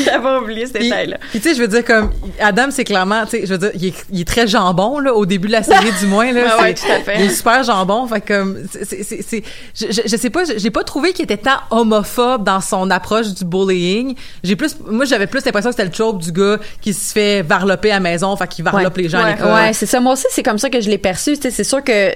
[0.05, 1.17] J'avais oublié ce détail-là.
[1.31, 2.11] puis tu sais, je veux dire comme
[2.41, 5.15] Adam, c'est clairement, tu sais, je veux dire, il est, il est très jambon là
[5.15, 6.43] au début de la série du moins là.
[6.59, 7.15] Ah ouais, tout à fait.
[7.21, 9.43] Il est super jambon, fait comme, c'est,
[9.75, 13.45] je, je, sais pas, j'ai pas trouvé qu'il était tant homophobe dans son approche du
[13.45, 14.15] bullying.
[14.45, 17.43] J'ai plus, moi j'avais plus l'impression que c'était le trope du gars qui se fait
[17.43, 19.03] varloper à la maison, fait qu'il varlope Ouais.
[19.05, 19.33] les gens à Ouais.
[19.33, 19.53] l'école.
[19.53, 20.01] Ouais, c'est ça.
[20.01, 21.37] Moi aussi, c'est comme ça que je l'ai perçu.
[21.41, 22.13] C'est sûr que euh,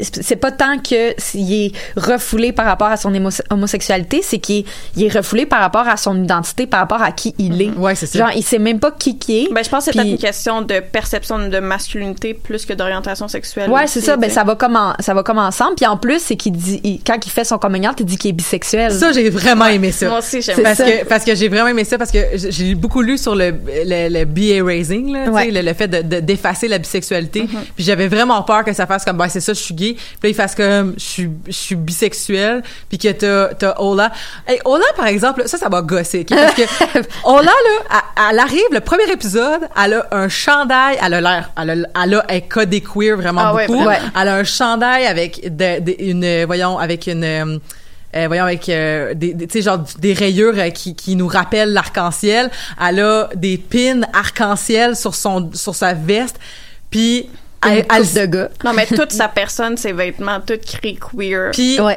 [0.00, 3.12] c'est pas tant que s'il est refoulé par rapport à son
[3.50, 4.64] homosexualité, c'est qu'il est,
[4.96, 7.70] il est refoulé par rapport à son identité, par rapport à qui il est.
[7.70, 8.18] Ouais, c'est ça.
[8.18, 9.52] Genre, il sait même pas qui qui est.
[9.52, 13.70] Ben, je pense que c'est une question de perception de masculinité plus que d'orientation sexuelle.
[13.70, 14.16] Ouais, c'est ça.
[14.16, 15.74] Ben, ça va comme en- ça va comme ensemble.
[15.76, 18.16] Puis en plus, c'est qu'il dit, il- quand il fait son coming out, il dit
[18.16, 18.90] qu'il est bisexuel.
[18.92, 20.08] Ça, j'ai vraiment aimé ça.
[20.08, 20.84] Moi aussi, j'aime parce ça.
[20.90, 23.52] que parce que j'ai vraiment aimé ça parce que j'ai beaucoup lu sur le
[23.84, 25.50] le, le BA raising là, Ouais.
[25.50, 27.46] le, le fait de de- d'effacer la bisexualité.
[27.74, 29.94] Puis j'avais vraiment peur que ça fasse comme bah c'est ça, je suis gay.
[29.94, 32.62] Puis là il fasse comme je suis je suis bisexuel.
[32.88, 34.10] Puis que t'as t'as Ola.
[34.46, 36.20] Hey, Ola par exemple, ça ça m'a gossé.
[36.28, 36.36] ok?
[36.36, 36.62] Parce que
[37.24, 37.52] Ola là,
[37.90, 41.74] elle, elle arrive le premier épisode, elle a un chandail, elle a l'air, elle a,
[42.04, 43.88] elle a elle est codée queer vraiment Ah ouais, beaucoup.
[44.20, 47.58] Elle a un chandail avec de, de- une voyons avec une euh,
[48.14, 51.26] euh, voyons avec euh, des, des- tu sais genre des rayures euh, qui, qui nous
[51.26, 52.50] rappellent l'arc-en-ciel.
[52.86, 56.36] Elle a des pins arc-en-ciel sur son sur sa veste.
[56.90, 57.28] Puis
[57.64, 58.48] Une elle, coupe de gars.
[58.64, 61.50] Non, mais toute sa personne, ses vêtements, tout crie queer.
[61.52, 61.96] Puis Ouais.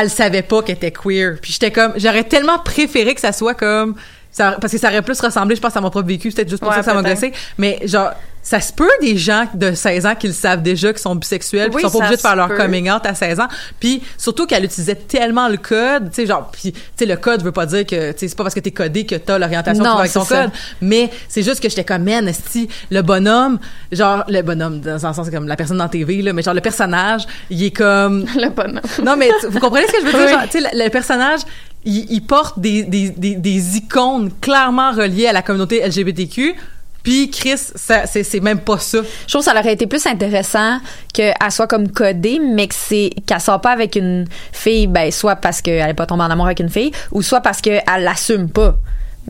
[0.00, 1.36] elle savait pas qu'elle était queer.
[1.40, 3.94] Puis j'étais comme, j'aurais tellement préféré que ça soit comme,
[4.30, 6.60] ça, parce que ça aurait plus ressemblé, je pense, à mon propre vécu, peut-être juste
[6.62, 7.32] pour Ouais, ça que ça m'a gossé.
[7.58, 8.10] Mais genre,
[8.42, 11.70] ça se peut des gens de 16 ans qui le savent déjà, qui sont bisexuels,
[11.72, 12.56] Oui, qui sont pas obligés de faire leur peut.
[12.56, 13.48] coming out à 16 ans.
[13.78, 17.42] Puis surtout qu'elle utilisait tellement le code, tu sais, genre, puis tu sais, le code
[17.42, 19.84] veut pas dire que, tu sais, c'est pas parce que t'es codé que t'as l'orientation
[19.84, 20.42] Non, qui va avec ton ça.
[20.44, 20.50] code.
[20.80, 23.58] Mais c'est juste que j'étais comme, man, esti, le bonhomme,
[23.92, 26.54] genre, le bonhomme, dans un sens, c'est comme la personne dans TV, là, mais genre,
[26.54, 28.80] le personnage, il est comme, Le bonhomme.
[29.04, 30.20] non, mais vous comprenez ce que je veux dire?
[30.26, 30.30] Oui.
[30.32, 31.40] Genre, tu sais, le, le personnage,
[31.84, 36.54] il, il porte des, des, des, des icônes clairement reliées à la communauté LGBTQ.
[37.02, 38.98] Puis Chris, c'est même pas ça.
[39.26, 40.78] Je trouve que ça aurait été plus intéressant
[41.12, 45.36] qu'elle soit comme codée, mais que c'est qu'elle sort pas avec une fille, ben soit
[45.36, 48.48] parce qu'elle est pas tombée en amour avec une fille, ou soit parce qu'elle l'assume
[48.50, 48.76] pas,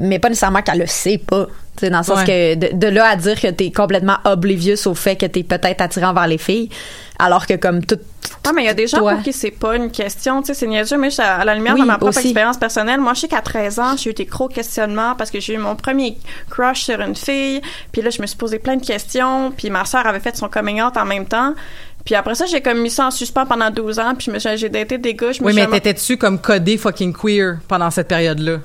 [0.01, 1.47] mais pas nécessairement qu'elle le sait pas.
[1.77, 2.25] Tu sais, dans le sens Ouais.
[2.27, 5.81] que de, de là à dire que t'es complètement oblivious au fait que t'es peut-être
[5.81, 6.69] attiré envers les filles,
[7.19, 7.99] alors que comme tout.
[8.47, 9.15] Ah, mais il y a des gens Toi.
[9.15, 11.55] pour qui c'est pas une question, tu sais, c'est niaiseux, mais juste à, à la
[11.55, 12.29] lumière Oui, de ma propre aussi.
[12.29, 15.41] expérience personnelle, moi, je sais qu'à 13 ans, j'ai eu des gros questionnements parce que
[15.41, 16.19] j'ai eu mon premier
[16.51, 17.61] crush sur une fille,
[17.93, 20.49] puis là, je me suis posé plein de questions, puis ma sœur avait fait son
[20.49, 21.55] coming out en même temps.
[22.05, 24.97] Puis après ça, j'ai comme mis ça en suspens pendant 12 ans, puis j'ai daté
[24.99, 28.59] des gars, je me Oui, suis mais t'étais-tu comme codé fucking queer pendant cette période-là?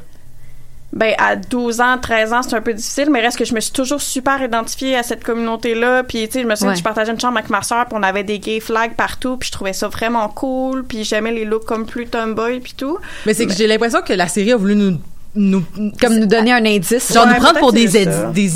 [0.96, 3.60] Ben, à 12 ans, 13 ans, c'est un peu difficile, mais reste que je me
[3.60, 6.04] suis toujours super identifiée à cette communauté-là.
[6.04, 6.74] Puis, tu sais, je me souviens Ouais.
[6.76, 9.36] que je partageais une chambre avec ma soeur, puis on avait des gay flags partout,
[9.36, 12.98] puis je trouvais ça vraiment cool, puis j'aimais les looks comme plus tomboy, puis tout.
[13.26, 14.98] Mais c'est que j'ai l'impression que la série a voulu nous,
[15.36, 15.64] nous
[16.02, 17.14] Comme nous donner un indice.
[17.14, 17.86] genre Ouais, nous prendre pour des,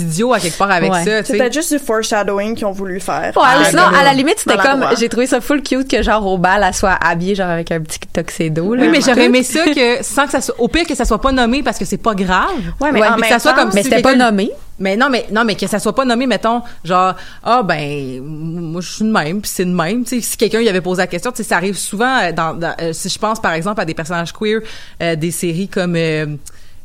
[0.01, 1.03] idiots à quelque part avec Ouais.
[1.03, 3.34] ça, C'est peut-être juste du foreshadowing qu'ils ont voulu faire.
[3.36, 6.01] Ouais, ou Euh, sinon, à la limite, c'était comme, j'ai trouvé ça full cute que
[6.01, 8.84] genre au bal, elle soit habillée genre avec un petit tuxedo, là.
[8.84, 11.19] Oui, mais j'aurais aimé ça que, sans que ça soit, au pire que ça soit
[11.21, 12.47] pas nommé parce que c'est pas grave.
[12.80, 14.15] Ouais, mais Ouais, en mais que même ça soit temps, comme Mais si c'était pas
[14.15, 14.51] nommé.
[14.82, 17.13] Mais non, mais non, mais que ça soit pas nommé, mettons, genre,
[17.43, 20.05] ah ben, moi je suis de même, puis c'est de même.
[20.05, 22.32] Tu sais, si quelqu'un y avait posé la question, tu sais, ça arrive souvent euh,
[22.32, 24.61] dans, dans- euh, si je pense par exemple à des personnages queer,
[25.03, 26.27] euh, des séries comme euh,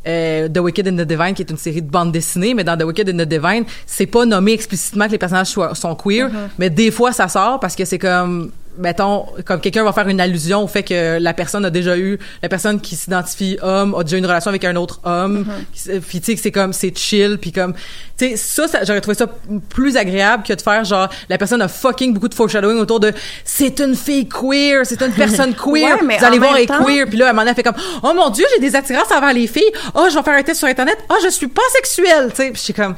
[0.06, 2.76] euh, The Wicked and the Divine, qui est une série de bande dessinée, mais dans
[2.76, 6.30] The Wicked and the Divine, c'est pas nommé explicitement que les personnages soient, sont queer,
[6.58, 10.20] mais des fois ça sort parce que c'est comme mettons, comme quelqu'un va faire une
[10.20, 14.02] allusion au fait que la personne a déjà eu, la personne qui s'identifie homme a
[14.02, 16.72] déjà eu une relation avec un autre homme, s- puis tu sais que c'est comme,
[16.72, 17.72] c'est chill, puis comme,
[18.16, 19.26] tu sais, ça, ça j'aurais trouvé ça
[19.68, 23.12] plus agréable que de faire genre, la personne a fucking beaucoup de foreshadowing autour de,
[23.44, 26.66] c'est une fille queer, c'est une personne queer, Ouais, mais vous allez voir, elle est
[26.66, 28.60] temps- queer, puis là, à un moment donné, elle fait comme, oh mon dieu, j'ai
[28.60, 29.62] des attirances envers les filles,
[29.94, 32.46] oh, je vais faire un test sur Internet, oh, je suis pas sexuelle, tu sais,
[32.50, 32.94] puis je suis comme,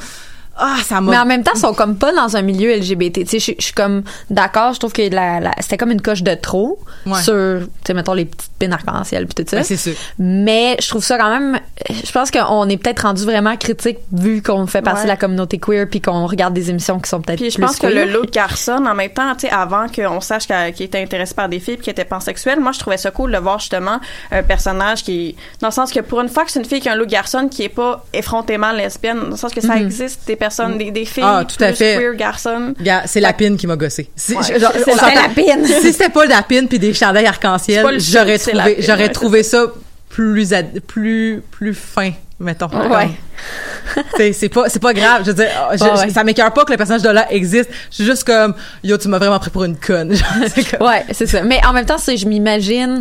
[0.59, 1.11] ah, ça m'a...
[1.13, 3.21] Mais en même temps, ils sont comme pas dans un milieu LGBT.
[3.29, 6.23] Tu sais, je suis comme d'accord, je trouve que la, la- c'était comme une coche
[6.23, 7.23] de trop Ouais.
[7.23, 9.59] sur, tu sais, mettons les petites pins arc-en-ciel puis tout ça.
[9.59, 9.93] Ben, c'est sûr.
[10.19, 14.43] Mais je trouve ça quand même, je pense qu'on est peut-être rendu vraiment critique vu
[14.43, 15.05] qu'on fait partie Ouais.
[15.05, 17.67] de la communauté queer puis qu'on regarde des émissions qui sont peut-être Puis je plus
[17.67, 21.01] pense que le look garçon, en même temps, tu sais, avant qu'on sache qu'il était
[21.03, 23.59] intéressé par des filles puis qu'il était pansexuel, moi, je trouvais ça cool de voir
[23.61, 24.01] justement
[24.33, 26.89] un personnage qui dans le sens que pour une fois que c'est une fille qui
[26.89, 29.83] a un look garçon qui est pas effrontément lesbienne, dans le sens que ça Mhm.
[29.85, 31.97] existe des personnes, des, des filles Ah, tout à plus fait.
[31.99, 32.74] queer garçon.
[32.80, 34.09] Gars, c'est la pine qui m'a gossé.
[34.14, 35.64] Si, Ouais, c'est- la pine.
[35.82, 39.66] Si c'était pas la pine puis des chandails arc-en-ciel, j'aurais trouvé, j'aurais trouvé ça
[40.09, 42.68] plus, ad- plus, plus fin, mettons.
[42.68, 43.11] Ouais.
[44.16, 45.22] C'est, c'est pas, c'est pas grave.
[45.24, 46.11] Je veux dire, oh, je- Ouais, ouais.
[46.11, 47.68] ça m'écœure pas que le personnage de là existe.
[47.90, 50.12] Je suis juste comme, yo, tu m'as vraiment pris pour une conne.
[50.80, 51.42] Ouais, c'est ça.
[51.42, 53.01] Mais en même temps, c'est je m'imagine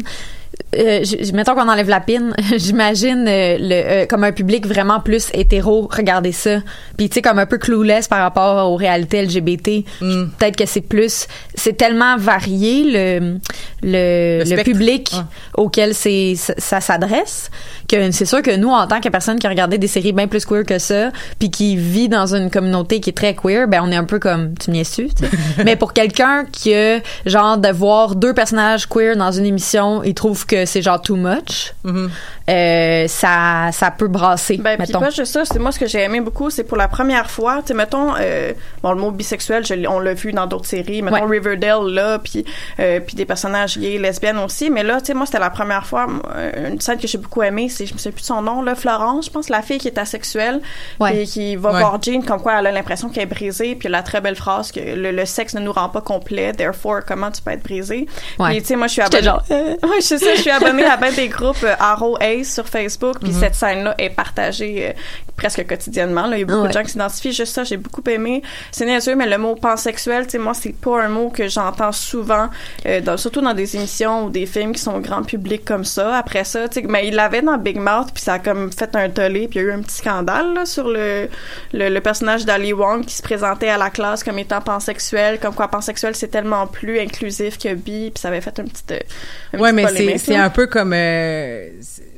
[0.77, 4.99] euh, je- mettons qu'on enlève la pine, j'imagine euh, le euh, comme un public vraiment
[4.99, 6.59] plus hétéro regarder ça.
[6.97, 9.85] Puis tu sais comme un peu clueless par rapport aux réalités LGBT.
[10.01, 10.25] Mm.
[10.37, 13.37] Peut-être que c'est plus c'est tellement varié le
[13.83, 15.19] le, public Ouais.
[15.55, 17.49] auquel c'est ça, s'adresse
[17.87, 20.27] que c'est sûr que nous en tant que personne qui a regardé des séries bien
[20.27, 23.81] plus queer que ça puis qui vit dans une communauté qui est très queer ben
[23.83, 25.31] on est un peu comme tu me su tu sais?
[25.65, 30.15] mais pour quelqu'un qui a genre de voir deux personnages queer dans une émission il
[30.15, 32.09] trouve que c'est genre too much Mhm.
[32.49, 35.87] Euh, ça ça peut brasser Ben, puis mettons pas juste ça, c'est moi ce que
[35.87, 39.11] j'ai aimé beaucoup, c'est pour la première fois, tu sais, mettons, euh, bon, le mot
[39.11, 42.45] bisexuel, je l'ai- on l'a vu dans d'autres séries, mettons Riverdale, là, puis
[42.79, 45.85] euh, puis des personnages gays, lesbiennes aussi, mais là, tu sais, moi, c'était la première
[45.87, 48.41] fois, euh, une scène que j'ai beaucoup aimée, c'est, je me souviens plus de son
[48.41, 50.61] nom, là, Florence, je pense, la fille qui est asexuelle,
[50.99, 51.21] Ouais.
[51.21, 51.79] et qui va Ouais.
[51.79, 54.71] voir Jean comme quoi elle a l'impression qu'elle est brisée, puis la très belle phrase
[54.71, 58.05] que le, le sexe ne nous rend pas complet, therefore, comment tu peux être brisé?
[58.39, 58.49] Ouais.
[58.51, 59.23] Puis, tu sais, moi, je suis abonnée.
[59.23, 59.75] genre, euh.
[59.83, 63.19] Ouais, je sais ça, je suis abonnée à ben des groupes euh, Arrow Sur Facebook,
[63.21, 64.91] puis cette scène-là est partagée euh,
[65.37, 66.27] presque quotidiennement.
[66.27, 66.37] Là.
[66.37, 66.67] Il y a beaucoup Ouais.
[66.69, 67.63] de gens qui s'identifient juste ça.
[67.63, 68.41] J'ai beaucoup aimé.
[68.71, 71.91] C'est niaiseux, mais le mot pansexuel, tu sais, moi, c'est pas un mot que j'entends
[71.91, 72.49] souvent,
[72.85, 76.17] euh, dans- surtout dans des émissions ou des films qui sont grand public comme ça.
[76.17, 78.95] Après ça, tu sais, mais il l'avait dans Big Mouth, puis ça a comme fait
[78.95, 81.27] un tollé, puis il y a eu un petit scandale là, sur le,
[81.73, 85.53] le, le personnage d'Ali Wong qui se présentait à la classe comme étant pansexuel, comme
[85.53, 89.57] quoi pansexuel c'est tellement plus inclusif que bi, puis ça avait fait une petite, euh,
[89.59, 91.69] Ouais, mais c'est un peu comme euh,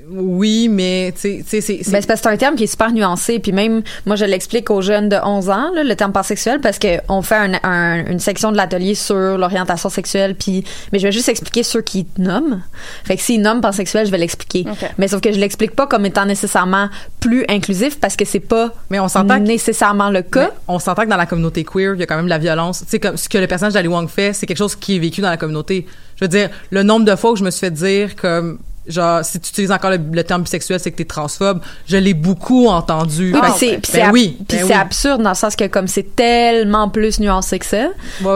[0.10, 2.68] oui, mais tu sais, c'est c'est- Ben, c'est parce que c'est un terme qui est
[2.68, 3.07] super nuancé.
[3.42, 6.80] Puis même, moi, je l'explique aux jeunes de 11 ans, là, le terme pansexuel, parce
[6.80, 10.36] que on fait un- un- une section de l'atelier sur l'orientation sexuelle.
[10.36, 12.62] Puis, mais je vais juste expliquer ceux qui nomment.
[13.06, 14.66] Fait que s'ils nomment pansexuel, je vais l'expliquer.
[14.98, 16.90] Mais sauf que je l'explique pas comme étant nécessairement
[17.20, 20.42] plus inclusif parce que c'est pas mais on s'entend nécessairement le cas.
[20.42, 22.38] Mais on s'entend que dans la communauté queer, il y a quand même de la
[22.38, 22.80] violence.
[22.82, 25.00] Tu sais, comme ce que le personnage d'Ali Wong fait, c'est quelque chose qui est
[25.00, 25.86] vécu dans la communauté.
[26.16, 29.24] Je veux dire, le nombre de fois où je me suis fait dire comme genre
[29.24, 31.62] si tu utilises encore le, le terme bisexuel, c'est que t'es transphobe.
[31.88, 33.34] Je l'ai beaucoup entendu.
[33.34, 34.74] Oui, c'est ben oui, ben oui.
[34.74, 37.88] absurde dans le sens que comme c'est tellement plus nuancé que ça.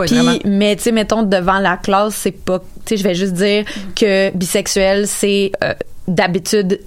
[0.05, 3.33] Puis mais tu sais mettons devant la classe, c'est pas tu sais je vais juste
[3.33, 5.73] dire que bisexuel c'est euh,
[6.11, 6.79] d'habitude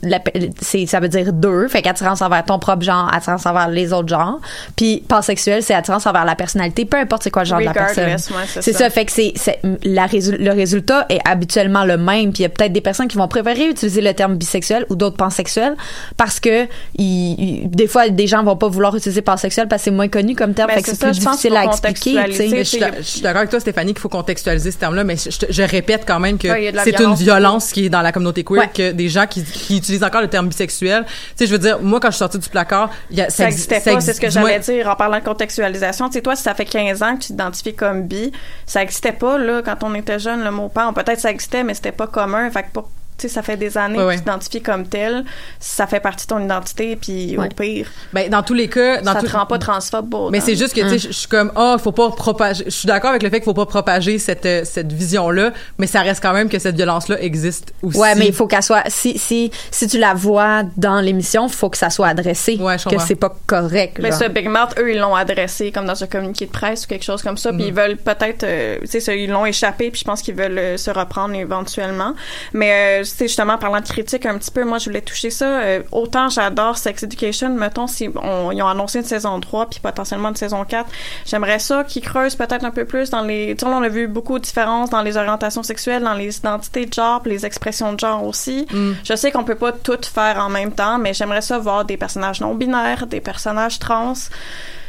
[0.85, 4.39] ça veut dire deux fait qu'attirance envers ton propre genre attirance envers les autres genres
[4.77, 7.73] puis pansexuel c'est attirance envers la personnalité peu importe c'est quoi le genre de la
[7.73, 8.17] personne ouais,
[8.47, 8.79] c'est ça.
[8.79, 8.91] ça.
[8.91, 12.81] fait que c'est le résultat est habituellement le même puis il y a peut-être des
[12.81, 15.77] personnes qui vont préférer utiliser le terme bisexuel ou d'autres pansexuels
[16.17, 16.67] parce que
[16.99, 20.55] des fois des gens vont pas vouloir utiliser pansexuel parce que c'est moins connu comme
[20.55, 23.93] terme Ben, fait que c'est plus difficile à expliquer je suis d'accord avec toi, Stéphanie,
[23.93, 26.91] qu'il faut contextualiser ce terme-là, mais je, je- je répète quand même que Ouais, c'est
[26.91, 27.21] une violence.
[27.21, 28.71] violence qui est dans la communauté queer, Ouais.
[28.73, 31.05] que des gens qui, qui utilisent encore le terme bisexuel.
[31.07, 33.45] Tu sais, je veux dire, moi, quand je suis sortie du placard, y a, ça
[33.45, 36.09] exi- existait ça pas, c'est ce que j'allais dire en parlant de contextualisation.
[36.09, 38.33] Tu sais, toi, si ça fait 15 ans que tu t'identifies comme bi,
[38.67, 40.93] ça existait pas, là, quand on était jeune, le mot pan.
[40.93, 42.51] Peut-être ça existait, mais c'était pas commun.
[42.51, 45.25] Fait que pour tu sais, ça fait des années Ouais, que tu t'identifies comme tel,
[45.61, 47.47] ça fait partie de ton identité, puis Ouais.
[47.47, 50.09] au pire, Ben, dans tous les cas, dans ça tout- te rend pas transphobe.
[50.11, 50.47] Mais autant.
[50.47, 52.65] c'est juste que, tu sais, je suis comme, ah, faut pas propager.
[52.67, 55.87] Je suis d'accord avec le fait qu'il faut pas propager cette, euh, cette vision-là, mais
[55.87, 57.99] ça reste quand même que cette violence-là existe aussi.
[57.99, 58.83] Ouais, mais il faut qu'elle soit.
[58.89, 62.57] Si, si, si tu la vois dans l'émission, faut que ça soit adressé.
[62.61, 63.99] Ouais, je que c'est pas correct.
[64.03, 64.19] Mais genre.
[64.19, 67.05] ça, Big Mouth, eux, ils l'ont adressé comme dans un communiqué de presse ou quelque
[67.05, 67.51] chose comme ça.
[67.53, 67.67] Puis Mm.
[67.69, 69.91] ils veulent peut-être, euh, tu sais, ils l'ont échappé.
[69.91, 72.15] Puis je pense qu'ils veulent euh, se reprendre éventuellement.
[72.53, 75.61] Mais, euh, sais, justement, parlant de critique un petit peu, moi, je voulais toucher ça.
[75.61, 79.81] Euh, autant j'adore Sex Education, mettons, si on, ils ont annoncé une saison 3 puis
[79.81, 80.89] potentiellement une saison 4,
[81.27, 83.55] j'aimerais ça qu'ils creusent peut-être un peu plus dans les...
[83.57, 86.87] Tu sais, on a vu beaucoup de différences dans les orientations sexuelles, dans les identités
[86.87, 88.67] de genre, puis les expressions de genre aussi.
[88.71, 88.93] Mm.
[89.05, 91.97] Je sais qu'on peut pas tout faire en même temps, mais j'aimerais ça voir des
[91.97, 94.15] personnages non binaires, des personnages trans.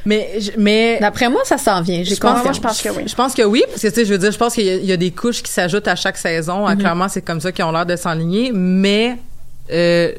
[0.05, 2.03] Mais, je- mais, D'après moi, ça s'en vient.
[2.03, 2.61] J'ai Je pense- confiance.
[2.61, 3.03] Moi, je pense que oui.
[3.07, 4.69] Je pense que oui, parce que tu sais, je veux dire, je pense qu'il y,
[4.69, 6.65] a- il y a des couches qui s'ajoutent à chaque saison.
[6.67, 6.71] Mhm.
[6.73, 9.17] Euh, Clairement, c'est comme ça qu'ils ont l'air de s'enligner, mais
[9.71, 10.11] euh,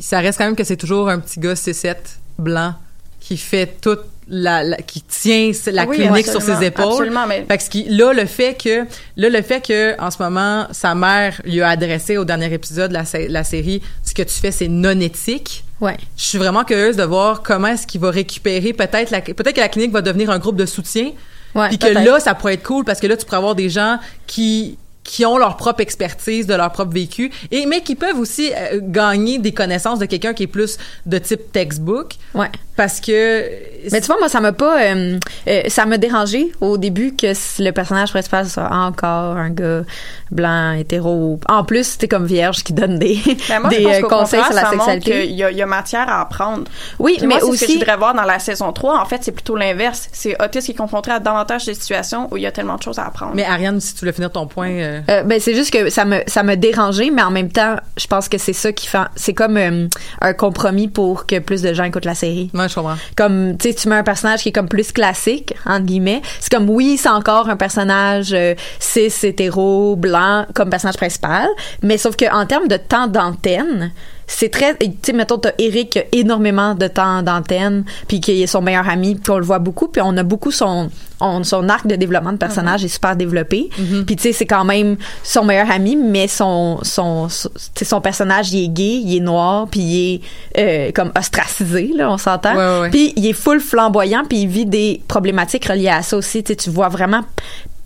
[0.00, 1.96] ça reste quand même que c'est toujours un petit gars C7
[2.38, 2.74] blanc
[3.20, 4.00] qui fait toute
[4.30, 6.84] la, la- qui tient la Oui, clinique sur ses épaules.
[6.92, 8.84] absolument, mais- Fait que ce qui, là, le fait que,
[9.16, 12.92] là, le fait que, en ce moment, sa mère lui a adressé au dernier épisode
[12.92, 15.64] de la série, ce que tu fais, c'est non éthique.
[15.80, 15.96] Ouais.
[16.16, 19.60] Je suis vraiment curieuse de voir comment est-ce qu'il va récupérer peut-être la, peut-être que
[19.60, 21.12] la clinique va devenir un groupe de soutien.
[21.54, 23.68] Ouais, Puis que là, ça pourrait être cool parce que là, tu pourrais avoir des
[23.68, 28.18] gens qui qui ont leur propre expertise de leur propre vécu et mais qui peuvent
[28.18, 30.76] aussi euh, gagner des connaissances de quelqu'un qui est plus
[31.06, 32.50] de type textbook Ouais.
[32.78, 33.44] Parce que
[33.92, 34.80] Mais tu vois, moi, ça m'a pas.
[34.82, 35.18] euh,
[35.48, 39.82] euh, ça m'a dérangé au début que s- le personnage principal soit encore un gars
[40.30, 41.40] blanc, hétéro.
[41.48, 43.18] En plus, c'était comme vierge qui donne des,
[43.48, 45.26] Ben, moi, des je pense euh, conseils sur la ça montre sexualité.
[45.28, 46.64] qu'il y, a- il y a matière à apprendre.
[46.98, 47.78] Oui, Puis mais moi, c'est ce que je aussi.
[47.78, 49.00] voudrais voir dans la saison 3.
[49.00, 50.08] En fait, c'est plutôt l'inverse.
[50.12, 52.82] C'est Otis qui est confronté à davantage de situations où il y a tellement de
[52.82, 53.32] choses à apprendre.
[53.34, 56.04] mais Ariane si tu voulais finir ton point euh, Euh, ben c'est juste que ça
[56.04, 58.98] me ça me dérangeait mais en même temps je pense que c'est ça qui fait
[59.16, 59.86] c'est comme euh,
[60.20, 62.67] un compromis pour que plus de gens écoutent la série ouais,
[63.16, 66.50] comme tu sais tu mets un personnage qui est comme plus classique entre guillemets c'est
[66.50, 71.48] comme oui c'est encore un personnage euh, cis hétéro blanc comme personnage principal
[71.82, 73.92] mais sauf que en termes de temps d'antenne
[74.30, 78.42] c'est très tu sais mettons t'as Eric qui a énormément de temps d'antenne puis qui
[78.42, 81.42] est son meilleur ami puis on le voit beaucoup puis on a beaucoup son on-
[81.42, 83.70] son arc de développement de personnage est super développé.
[84.06, 87.48] Puis tu sais c'est quand même son meilleur ami mais son son son,
[87.82, 90.20] son personnage il est gay il est noir puis il est
[90.58, 92.52] euh, comme ostracisé là on s'entend.
[92.54, 92.90] Ouais, ouais, ouais.
[92.90, 96.44] puis il est full flamboyant puis il vit des problématiques reliées à ça aussi.
[96.44, 97.22] Tu vois vraiment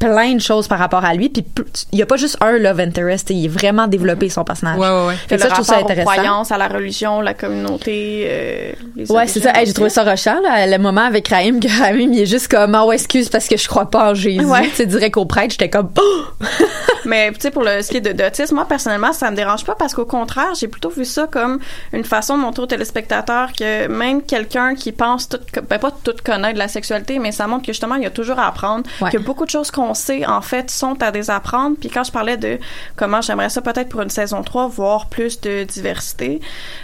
[0.03, 1.29] plein de choses par rapport à lui.
[1.29, 1.45] Puis
[1.93, 4.79] il y a pas juste un love interest, il est vraiment développé son personnage.
[4.79, 5.15] Ouais, ouais, ouais.
[5.29, 6.11] Fait que ça, je trouve ça intéressant.
[6.11, 9.53] croyances, à la religion, la communauté, euh, les Ouais, c'est ça.
[9.55, 12.49] Hey, j'ai trouvé ça rochant, là, le moment avec Raïm, que Raïm, il est juste
[12.49, 14.45] comme, oh, excuse parce que je crois pas en Jésus.
[14.45, 14.69] Ouais.
[14.71, 16.23] Tu sais, direct au prêtre, j'étais comme, oh!
[17.05, 19.65] Mais tu sais pour le ce qui est de d'autisme, moi personnellement, ça me dérange
[19.65, 21.59] pas parce qu'au contraire, j'ai plutôt vu ça comme
[21.93, 25.39] une façon de montrer aux téléspectateurs que même quelqu'un qui pense tout
[25.69, 28.11] ben pas tout connaître de la sexualité, mais ça montre que justement il y a
[28.11, 29.11] toujours à apprendre, Ouais.
[29.11, 29.92] que beaucoup de choses qu'on
[30.27, 31.77] en fait sont à désapprendre.
[31.79, 32.59] Puis quand je parlais de
[32.97, 36.41] comment j'aimerais ça peut-être pour une saison 3 voir plus de diversité,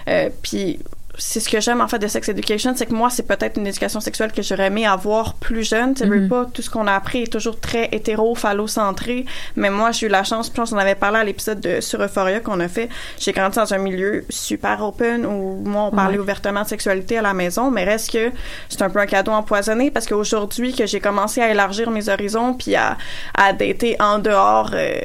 [0.09, 0.79] euh, puis
[1.19, 3.67] c'est ce que j'aime en fait de sex education, c'est que moi c'est peut-être une
[3.67, 5.95] éducation sexuelle que j'aurais aimé avoir plus jeune.
[5.95, 6.29] Tu Mhm.
[6.29, 9.27] pas tout ce qu'on a appris est toujours très hétéro, phallocentré.
[9.57, 12.01] Mais moi j'ai eu la chance, je pense qu'on avait parlé à l'épisode de sur
[12.03, 12.89] Euphoria qu'on a fait.
[13.19, 16.23] J'ai grandi dans un milieu super open où moi on parlait Ouais.
[16.23, 18.31] ouvertement de sexualité à la maison, mais reste que
[18.69, 22.55] c'est un peu un cadeau empoisonné parce qu'aujourd'hui que j'ai commencé à élargir mes horizons
[22.55, 22.97] puis à
[23.35, 24.71] à dater en dehors.
[24.75, 25.01] euh,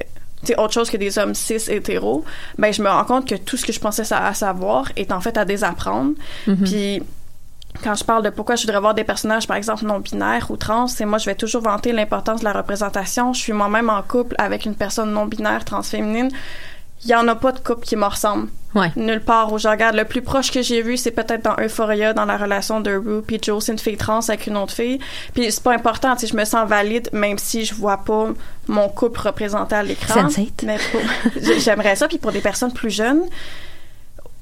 [0.57, 2.23] autre chose que des hommes cis hétéros,
[2.57, 5.11] ben je me rends compte que tout ce que je pensais sa- à savoir est
[5.11, 6.13] en fait à désapprendre.
[6.47, 6.57] Mhm.
[6.63, 7.03] Puis
[7.83, 10.57] quand je parle de pourquoi je voudrais voir des personnages, par exemple, non binaires ou
[10.57, 13.33] trans, c'est moi, je vais toujours vanter l'importance de la représentation.
[13.33, 16.29] Je suis moi-même en couple avec une personne non binaire, transféminine.
[17.05, 18.49] Il y en a pas de couple qui me ressemble.
[18.75, 18.91] Ouais.
[18.95, 19.95] Nulle part où je regarde.
[19.95, 23.21] Le plus proche que j'ai vu, c'est peut-être dans Euphoria, dans la relation de Rue
[23.21, 24.97] puis Joe, c'est une fille trans avec une autre fille.
[25.35, 28.29] Puis c'est pas important, tu je me sens valide même si je vois pas
[28.67, 30.13] mon couple représenté à l'écran.
[30.63, 31.01] Mais pour-
[31.59, 32.07] j'aimerais ça.
[32.07, 33.21] Puis pour des personnes plus jeunes,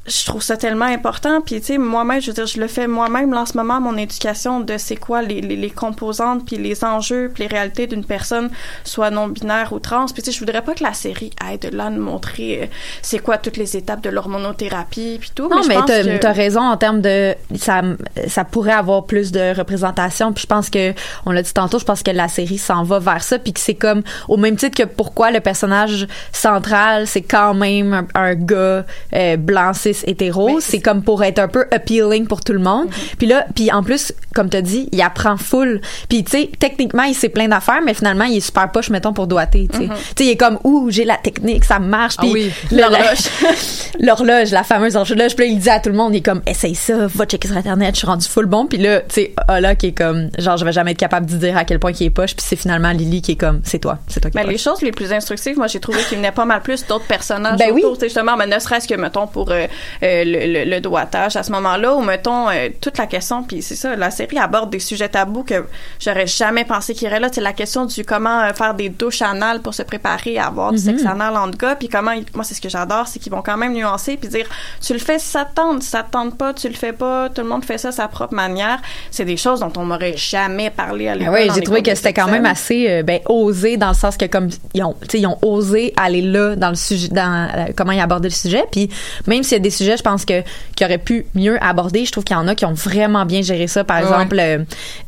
[0.07, 1.41] je trouve ça tellement important.
[1.41, 3.79] Puis, tu sais, moi-même, je veux dire, je le fais moi-même, là, en ce moment,
[3.79, 7.85] mon éducation de c'est quoi les, les, les composantes, puis les enjeux, puis les réalités
[7.85, 8.49] d'une personne,
[8.83, 10.05] soit non-binaire ou trans.
[10.07, 12.65] Puis, tu sais, je voudrais pas que la série aide là à nous montrer euh,
[13.03, 15.47] c'est quoi toutes les étapes de l'hormonothérapie, puis tout.
[15.49, 17.81] Non, mais, pense t'as que- raison en termes de ça,
[18.27, 20.33] ça pourrait avoir plus de représentation.
[20.33, 20.93] Puis je pense que
[21.27, 23.59] on l'a dit tantôt, je pense que la série s'en va vers ça, puis que
[23.59, 28.35] c'est comme au même titre que pourquoi le personnage central c'est quand même un, un
[28.35, 32.59] gars euh, blanc cis hétéro, c'est comme pour être un peu appealing pour tout le
[32.59, 32.87] monde.
[32.87, 33.15] Mm-hmm.
[33.17, 35.81] Puis là, puis en plus, comme t'as dit, il apprend full.
[36.09, 39.13] Puis tu sais, techniquement il sait plein d'affaires, mais finalement il est super poche mettons
[39.13, 39.67] pour doigter.
[39.71, 39.87] Tu sais.
[39.87, 42.15] Tu sais, il est comme ouh j'ai la technique, ça marche.
[42.17, 42.51] Ah Puis oui.
[42.71, 43.29] L'horloge.
[43.99, 45.35] l'horloge, la fameuse horloge.
[45.35, 47.47] Puis là, il dit à tout le monde, il est comme, essaye ça, va checker
[47.47, 48.67] sur Internet, je suis rendu full bon.
[48.67, 51.35] Puis là, tu sais, Ola qui est comme, genre, je vais jamais être capable de
[51.35, 52.35] dire à quel point il est poche.
[52.35, 54.81] Puis c'est finalement Lily qui est comme, c'est toi, c'est toi qui Ben, les choses
[54.81, 57.81] les plus instructives, moi, j'ai trouvé qu'il venait pas mal plus d'autres personnages Ben oui.
[57.81, 59.67] autour, tu sais, justement, mais ne serait-ce que, mettons, pour euh,
[60.03, 63.61] euh, le, le, le doigtage à ce moment-là, ou, mettons, euh, toute la question, puis
[63.61, 65.65] c'est ça, la série aborde des sujets tabous que
[65.99, 68.89] j'aurais jamais pensé qu'il y aurait là, c'est la question du comment euh, faire des
[68.89, 70.83] douches anales pour se préparer à avoir du Mhm.
[70.97, 73.41] sexe anal entre gars, puis comment, ils- moi, c'est ce que j'adore, c'est qu'ils vont
[73.41, 74.47] quand même nuancer, puis dire,
[74.85, 76.93] tu le fais si ça te tente, si ça te tente pas, tu le fais
[76.93, 78.79] pas, tout le monde fait ça à sa propre manière.
[79.11, 81.33] C'est des choses dont on m'aurait jamais parlé à Ah l'école.
[81.33, 84.17] ouais, dans j'ai trouvé que c'était quand même assez euh, ben osé dans le sens
[84.17, 87.49] que comme ils ont tu sais ils ont osé aller là dans le sujet dans
[87.75, 88.89] comment ils abordaient le sujet puis
[89.27, 90.43] même s'il y a des sujets je pense que
[90.75, 92.05] qui auraient pu mieux aborder.
[92.05, 93.83] Je trouve qu'il y en a qui ont vraiment bien géré ça.
[93.83, 94.59] Par Ouais, exemple euh,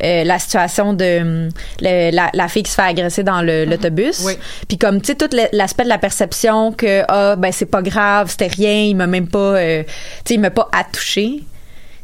[0.04, 1.50] euh, la situation de
[1.82, 4.22] le- la, la fille qui se fait agresser dans le- l'autobus.
[4.26, 4.34] Oui.
[4.68, 8.30] puis comme tu sais tout l'aspect de la perception que ah ben c'est pas grave
[8.30, 9.90] c'était rien il m'a même pas euh, tu
[10.26, 10.70] sais il m'a pas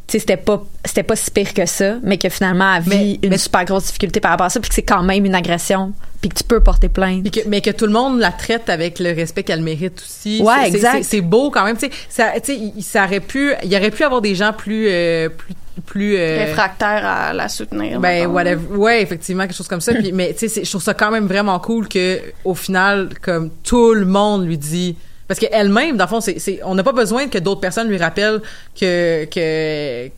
[0.08, 3.18] sais, c'était pas c'était pas si pire que ça mais que finalement elle vit Mais-
[3.22, 5.34] une mais- super grosse difficulté par rapport à ça puis que c'est quand même une
[5.34, 8.68] agression puis que tu peux porter plainte que- mais que tout le monde la traite
[8.68, 10.42] avec le respect qu'elle mérite aussi.
[10.42, 11.02] Ouais, exact.
[11.02, 11.76] c'est- beau quand même.
[11.76, 14.34] Tu sais, ça, tu sais, il- ça aurait pu, il y aurait pu avoir des
[14.34, 15.54] gens plus, euh, plus,
[15.86, 16.16] plus.
[16.18, 17.98] euh, réfractaire à la soutenir.
[18.00, 18.76] Ben whatever.
[18.76, 19.94] Ouais, effectivement quelque chose comme ça.
[19.94, 23.50] Puis, mais tu sais, je trouve ça quand même vraiment cool que au final, comme
[23.64, 24.96] tout le monde lui dit.
[25.26, 27.98] Parce qu'elle-même, dans le fond, c'est, c'est- on n'a pas besoin que d'autres personnes lui
[27.98, 28.42] rappellent
[28.78, 30.10] que que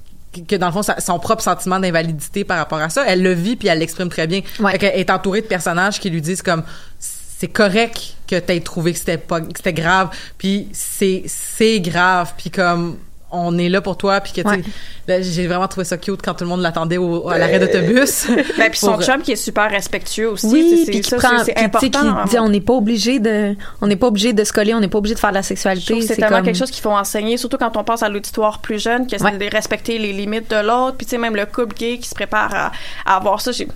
[0.48, 3.32] que dans le fond sa- son propre sentiment d'invalidité par rapport à ça, elle le
[3.32, 4.40] vit puis elle l'exprime très bien.
[4.60, 4.72] Ouais.
[4.72, 6.62] Fait qu'elle est entourée de personnages qui lui disent comme
[6.98, 12.32] c'est correct que t'aies trouvé que c'était pas que c'était grave puis c'est c'est grave
[12.36, 12.96] puis comme
[13.32, 14.62] on est là pour toi puis que tu sais Ouais.
[15.08, 18.26] là, j'ai vraiment trouvé ça cute quand tout le monde l'attendait au, à l'arrêt d'autobus
[18.58, 20.46] Ben, puis son Pour- chum qui est super respectueux aussi.
[20.46, 22.22] oui tu sais, puis c'est qui prend c'est- c'est puis tu sais, important.
[22.24, 24.80] qui dit on n'est pas obligé de on n'est pas obligé de se coller on
[24.80, 26.90] n'est pas obligé de faire de la sexualité c'est tellement comme- quelque chose qu'il faut
[26.90, 29.36] enseigner, surtout quand on passe à l'auditoire plus jeune, que c'est Ouais.
[29.38, 30.96] de respecter les limites de l'autre.
[30.98, 32.72] Puis tu sais, même le couple gay qui se prépare à,
[33.06, 33.66] à avoir ça, j'ai...
[33.66, 33.72] Tu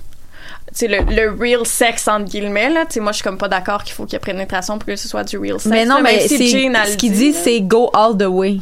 [0.72, 2.84] sais, le, le real sex, entre guillemets, là.
[2.86, 4.86] Tu sais, moi, je suis comme pas d'accord qu'il faut qu'il y ait pénétration pour
[4.86, 5.66] que ce soit du real sex.
[5.66, 8.59] mais non là, mais c'est ce qu'il dit c'est go all the way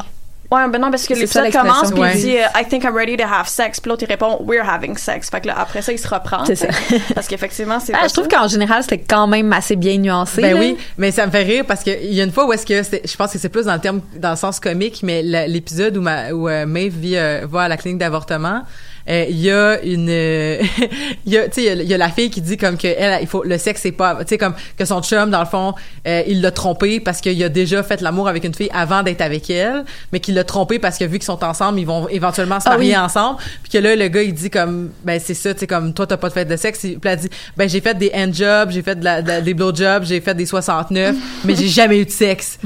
[0.54, 3.16] Ouais, ben non, parce que l'épisode commence, puis il dit euh, I think I'm ready
[3.16, 3.80] to have sex.
[3.80, 5.28] Puis l'autre, il répond We're having sex.
[5.30, 6.44] Fait que là, après ça, il se reprend.
[6.44, 6.66] C'est ça.
[7.14, 7.92] Parce qu'effectivement, c'est.
[7.94, 10.60] Ah, je trouve qu'en général c'était quand même assez bien nuancé Ben là.
[10.60, 12.82] oui, mais ça me fait rire parce qu'il y a une fois où est-ce que
[12.82, 15.96] c'est- je pense que c'est plus dans le terme dans le sens comique, mais l'épisode
[15.96, 18.62] où, ma, où euh, Maeve vit, euh, va à la clinique d'avortement,
[19.06, 20.58] il y a une, euh,
[21.26, 22.56] il y a, tu sais, il y a- il y, a la fille qui dit
[22.56, 25.30] comme que elle, il faut le sexe c'est pas, tu sais comme que son chum
[25.30, 25.74] dans le fond,
[26.06, 29.20] euh, il l'a trompé parce qu'il a déjà fait l'amour avec une fille avant d'être
[29.20, 32.60] avec elle, mais qu'il l'a trompé parce que vu qu'ils sont ensemble, ils vont éventuellement
[32.60, 32.96] se Ah marier oui.
[32.98, 35.92] ensemble, puis que là le gars il dit comme ben c'est ça, tu sais comme
[35.92, 38.70] toi t'as pas fait de sexe, puis elle dit ben j'ai fait des hand jobs,
[38.70, 41.68] j'ai fait de la, de la- des blow jobs, j'ai fait des 69, mais j'ai
[41.68, 42.58] jamais eu de sexe.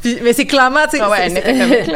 [0.00, 1.28] Puis- mais c'est clairement, tu sais, Ah ouais,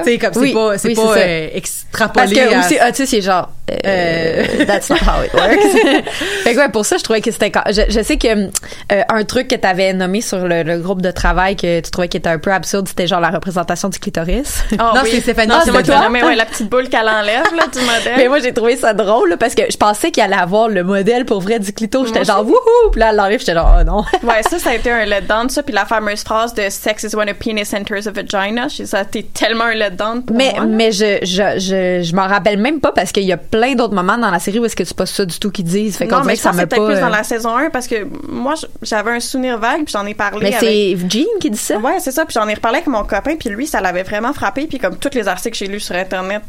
[0.04, 1.22] c'est- comme c'est Oui, pas c'est oui, pas c'est
[1.52, 3.50] euh, extrapolé Parce que à- aussi, Otis, il est genre,
[3.84, 6.04] euh, that's not how it works.
[6.44, 9.24] fait que ouais, pour ça, je trouvais que c'était, je, je sais que, euh, un
[9.24, 12.28] truc que t'avais nommé sur le, le groupe de travail que tu trouvais qui était
[12.28, 14.62] un peu absurde, c'était genre la représentation du clitoris.
[14.78, 15.10] Ah Non, oui.
[15.12, 17.78] c'est Stéphanie c'est moi qui l'ai nommé, ouais, la petite boule qu'elle enlève, là, du
[17.80, 18.14] modèle.
[18.16, 20.84] Mais moi, j'ai trouvé ça drôle, là, parce que je pensais qu'il allait avoir le
[20.84, 22.04] modèle pour vrai du clito.
[22.06, 22.90] J'étais genre, wouhou!
[22.92, 24.04] Puis là, elle l'enlève, j'étais genre, oh non.
[24.22, 25.62] Ouais, ça, ça a été un letdown, ça.
[25.62, 28.68] Puis la fameuse phrase de sex is when a penis enters a vagina.
[28.68, 30.60] Ça a été tellement un letdown pour Mais, moi.
[30.60, 30.66] là.
[30.66, 33.94] mais je, je, je, je m'en rappelle même pas parce qu'il y a plein d'autres
[33.94, 35.96] moments dans la série où est-ce que c'est pas ça du tout qu'ils disent.
[35.96, 36.86] Fait qu'on non, dirait mais que ça peut-être pas.
[36.86, 40.06] plus dans euh, la saison 1 parce que moi, j'avais un souvenir vague puis j'en
[40.06, 40.60] ai parlé Mais avec...
[40.60, 41.78] c'est Jean qui dit ça?
[41.78, 42.24] Ouais, c'est ça.
[42.24, 44.66] Puis j'en ai reparlé avec mon copain puis lui, ça l'avait vraiment frappé.
[44.66, 46.42] Puis comme tous les articles que j'ai lus sur Internet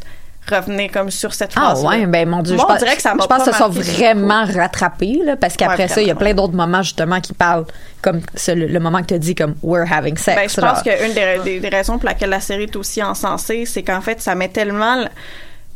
[0.50, 2.96] revenaient comme sur cette Ah phrase ouais, ben mon dieu, Moi, je on pense, dirait
[2.96, 6.08] que ça je pense que ça sont vraiment rattrapés là, parce qu'après Ouais, ça, il
[6.08, 7.66] y a plein d'autres moments justement qui parlent
[8.00, 10.36] comme ce- le, le moment que tu as dit comme we're having sex.
[10.40, 10.72] Ben, je genre.
[10.72, 11.12] pense qu'une
[11.60, 15.04] des raisons pour laquelle la série est aussi encensée, c'est qu'en fait, ça met tellement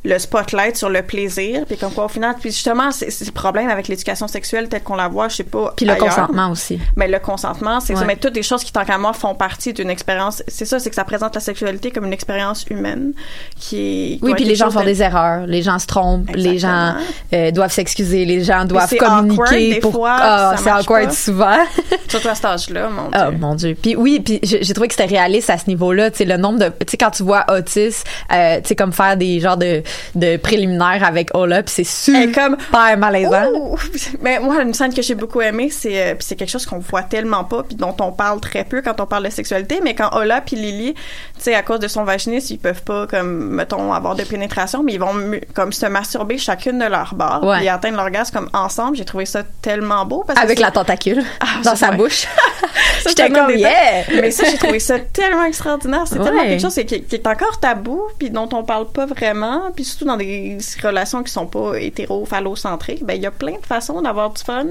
[0.05, 3.68] le, spotlight sur le plaisir, puis comme quoi au final, puis justement, c'est le problème
[3.68, 5.72] avec l'éducation sexuelle telle qu'on la voit, je sais pas.
[5.76, 6.07] Puis le ailleurs.
[6.07, 6.78] consentement aussi.
[6.96, 8.00] Mais le consentement, c'est ça.
[8.00, 8.07] Ouais.
[8.07, 10.42] Mais toutes des choses qui, tant qu'à moi, font partie d'une expérience.
[10.48, 13.12] C'est ça, c'est que ça présente la sexualité comme une expérience humaine
[13.59, 13.78] qui
[14.14, 14.18] est.
[14.22, 16.94] Oui, puis les gens font de- des erreurs, les gens se trompent, les gens
[17.32, 21.12] euh, doivent s'excuser, les gens doivent communiquer pour ah, ça c'est awkward pas.
[21.12, 21.59] souvent.
[22.09, 23.20] Surtout à cet âge-là, mon Dieu.
[23.20, 23.76] Oh mon dieu.
[23.80, 26.59] Puis oui, puis j'ai trouvé que c'était réaliste à ce niveau-là, tu sais le nombre
[26.59, 29.82] de tu sais quand tu vois Otis euh, tu sais comme faire des genres de
[30.14, 32.51] de préliminaires avec Ola, puis c'est super
[32.99, 33.47] malaisant.
[33.55, 33.76] Ouh!
[34.20, 37.03] Mais moi, une scène que j'ai beaucoup aimée, c'est euh, c'est quelque chose qu'on voit
[37.03, 39.80] tellement pas, puis dont on parle très peu quand on parle de sexualité.
[39.82, 41.01] Mais quand Ola puis Lily, tu
[41.38, 44.95] sais, à cause de son vaginisme, ils peuvent pas, comme mettons, avoir de pénétration, mais
[44.95, 45.14] ils vont
[45.55, 47.64] comme se masturber chacune de leur barres Ouais.
[47.64, 48.97] et atteindre l'orgasme comme ensemble.
[48.97, 51.97] J'ai trouvé ça tellement beau parce Avec la tentacule Ah, dans sa ouais.
[51.97, 52.26] bouche.
[53.07, 54.05] J'étais comme yeah.
[54.20, 56.03] Mais ça, j'ai trouvé ça tellement extraordinaire.
[56.07, 59.70] C'est tellement quelque chose qui, qui est encore tabou, puis dont on parle pas vraiment,
[59.74, 63.05] puis surtout dans des relations qui sont pas hétéro phallocentriques.
[63.05, 64.66] Ben, il y a plein de façons d'avoir du fun.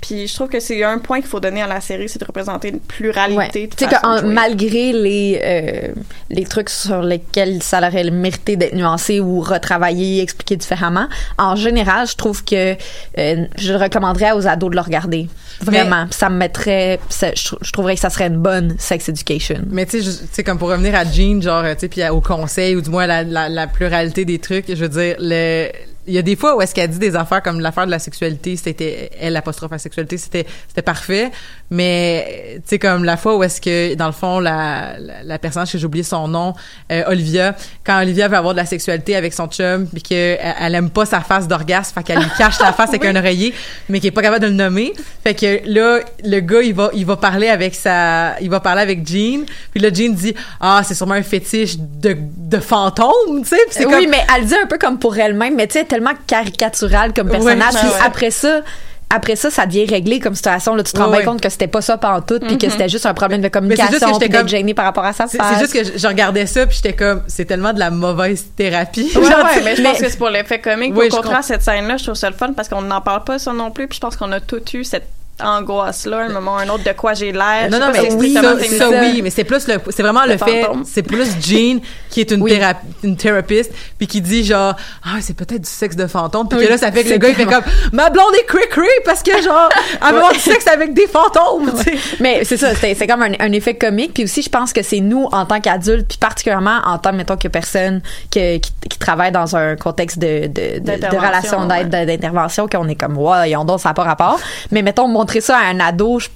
[0.00, 2.24] Puis je trouve que c'est un point qu'il faut donner à la série, c'est de
[2.24, 3.48] représenter une pluralité Ouais.
[3.76, 5.88] Tu sais que en- malgré les euh,
[6.30, 12.06] les trucs sur lesquels ça aurait mérité d'être nuancé ou retravaillé, expliqué différemment, en général,
[12.06, 12.74] je trouve que
[13.18, 15.28] euh, je recommanderais aux ados de le regarder.
[15.60, 18.76] Vraiment, Puis ça me mettrait ça- je, trou- je trouverais que ça serait une bonne
[18.78, 19.60] sex education.
[19.70, 22.80] Mais tu sais, comme pour revenir à Jean, genre, tu sais, puis au conseil, ou
[22.82, 25.68] du moins la, la, la pluralité des trucs, je veux dire, le,
[26.06, 27.98] il y a des fois où est-ce qu'elle dit des affaires comme l'affaire de la
[27.98, 31.30] sexualité, c'était, elle, apostrophe à sexualité, c'était, c'était parfait.
[31.70, 35.38] Mais, tu sais, comme la fois où est-ce que, dans le fond, la, la, la
[35.38, 36.54] personnage que j'ai oublié son nom,
[36.92, 40.74] euh, Olivia, quand Olivia veut avoir de la sexualité avec son chum, puis qu'elle elle
[40.76, 43.52] aime pas sa face d'orgasme, fait qu'elle lui cache la face avec un oreiller,
[43.88, 44.92] mais qui est pas capable de le nommer.
[45.24, 48.82] Fait que là, le gars, il va, il va parler avec sa, il va parler
[48.82, 53.48] avec Jean, puis là, Jean dit, ah, c'est sûrement un fétiche de, de fantôme, tu
[53.48, 55.84] sais, c'est oui, comme- mais elle dit un peu comme pour elle-même, mais tu sais,
[55.84, 57.74] tellement caricatural comme personnage.
[57.74, 57.94] Ouais, puis ouais.
[58.04, 58.60] après ça,
[59.08, 60.74] après ça, ça devient réglé comme situation.
[60.74, 63.06] Là, tu te rends bien compte que c'était pas ça pantoute, puis que c'était juste
[63.06, 65.26] un problème de communication, juste que j'étais puis d'être comme- gêné par rapport à sa
[65.28, 69.10] C'est juste que je, regardais ça puis j'étais comme c'est tellement de la mauvaise thérapie.
[69.14, 70.92] Ouais, Genre, ouais, mais je mais- pense que c'est pour l'effet comique.
[70.96, 73.38] Oui, au contraire, cette scène-là, je trouve ça le fun parce qu'on n'en parle pas
[73.38, 73.86] ça non plus.
[73.86, 75.06] Puis je pense qu'on a tout eu cette
[75.40, 77.68] angoisse-là, un moment ou un autre, de quoi j'ai l'air.
[77.70, 80.32] Non, non, mais oui, c'est ça, ça, oui, mais c'est plus le, c'est vraiment Le
[80.32, 81.80] le, fait, c'est plus Jean
[82.10, 84.74] qui est une, théra- une thérapeute puis qui dit genre,
[85.04, 87.18] ah, c'est peut-être du sexe de fantôme puis Oui, que là, ça fait que le
[87.18, 87.62] gars, il fait comme,
[87.92, 91.70] ma blonde est cray-cray parce que genre, elle va avoir du sexe avec des fantômes,
[91.78, 91.98] tu sais.
[92.20, 94.14] Mais c'est ça, c'est c'est comme un, un effet comique.
[94.14, 97.36] Puis aussi, je pense que c'est nous, en tant qu'adultes, puis particulièrement en tant, mettons,
[97.36, 101.90] que personne que, qui, qui travaille dans un contexte de, de, de, de relation d'aide,
[101.90, 104.38] de- d'intervention, qu'on est comme, ouais, ils ont donc, ça n'a pas rapport.
[104.70, 106.28] Mais mettons, montrer ça à un ado, je,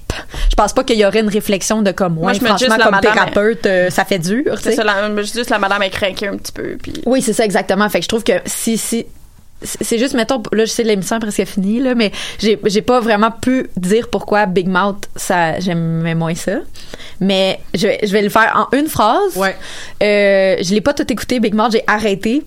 [0.49, 3.65] je pense pas qu'il y aurait une réflexion de comme, Moi, ouais, franchement, comme thérapeute,
[3.65, 4.57] euh, ça fait dur.
[4.61, 6.77] C'est ça, la, juste la madame est craquée un petit peu.
[6.81, 7.87] Puis Oui, c'est ça exactement.
[7.89, 9.05] Fait que je trouve que si si
[9.63, 12.99] c'est juste mettons là je sais l'émission est presque finie là mais j'ai j'ai pas
[12.99, 16.53] vraiment pu dire pourquoi Big Mouth ça j'aimais moins ça
[17.19, 19.55] mais je vais je vais le faire en une phrase Ouais.
[20.01, 22.41] euh, je l'ai pas tout écouté Big Mouth j'ai arrêté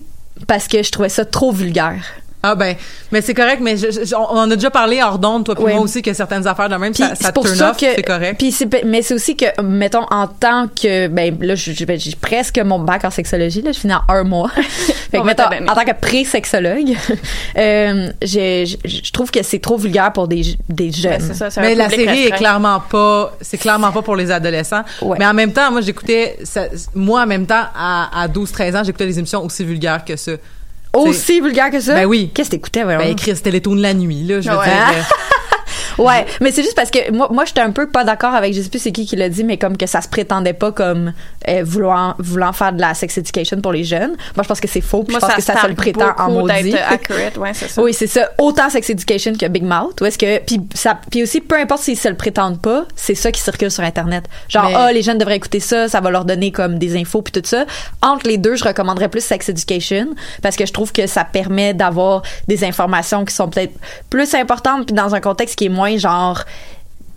[0.45, 2.03] parce que je trouvais ça trop vulgaire
[2.47, 2.75] Ah ben,
[3.11, 5.63] mais c'est correct, mais je- je- on en a déjà parlé hors d'onde, toi puis
[5.63, 5.73] Ouais.
[5.73, 7.77] moi aussi, que certaines affaires de même, Puis ça, ça c'est pour turn ça off,
[7.77, 8.37] que c'est correct.
[8.37, 11.55] Puis c'est mais c'est aussi que mettons en tant que ben là
[11.87, 14.49] ben, j'ai presque mon bac en sexologie là, je finis en un mois.
[15.11, 16.95] fait que mettons, en tant que pré-sexologue,
[17.57, 21.19] euh, je je trouve que c'est trop vulgaire pour des des jeunes.
[21.21, 22.37] C'est ça, Mais la série est restreint.
[22.37, 24.83] clairement pas, c'est clairement pas pour les adolescents.
[25.01, 25.17] Ouais.
[25.19, 26.37] Mais en même temps, moi, j'écoutais,
[26.93, 30.33] moi, en même temps, à, à 12-13 ans, j'écoutais des émissions aussi vulgaires que ça.
[30.99, 31.93] Aussi vulgaire que ça?
[31.93, 32.29] Ben oui.
[32.33, 33.03] Qu'est-ce que t'écoutais vraiment?
[33.03, 34.65] Ben, Chris, Télétoon de la nuit, là, je veux Ouais.
[34.65, 35.09] dire.
[35.97, 38.61] Ouais, mais c'est juste parce que moi, moi j'étais un peu pas d'accord avec, je
[38.61, 41.13] sais plus c'est qui qui l'a dit, mais comme que ça se prétendait pas comme
[41.47, 44.11] euh, vouloir, voulant faire de la sex education pour les jeunes.
[44.35, 46.13] Moi, je pense que c'est faux, puis Moi, je pense que ça se le prétend
[46.17, 46.75] en maudit.
[46.75, 47.81] accurate, ouais, ça.
[47.81, 48.29] Oui, c'est ça.
[48.37, 49.99] Autant sex education que Big Mouth.
[50.01, 53.15] Ou est-ce que puis ça puis aussi peu importe s'ils se le prétendent pas, c'est
[53.15, 54.25] ça qui circule sur internet.
[54.49, 57.21] Genre Mais- ah les jeunes devraient écouter ça, ça va leur donner comme des infos
[57.21, 57.65] puis tout ça.
[58.01, 60.07] Entre les deux, je recommanderais plus sex education
[60.41, 63.73] parce que je trouve que ça permet d'avoir des informations qui sont peut-être
[64.09, 66.43] plus importantes puis dans un contexte qui est moins genre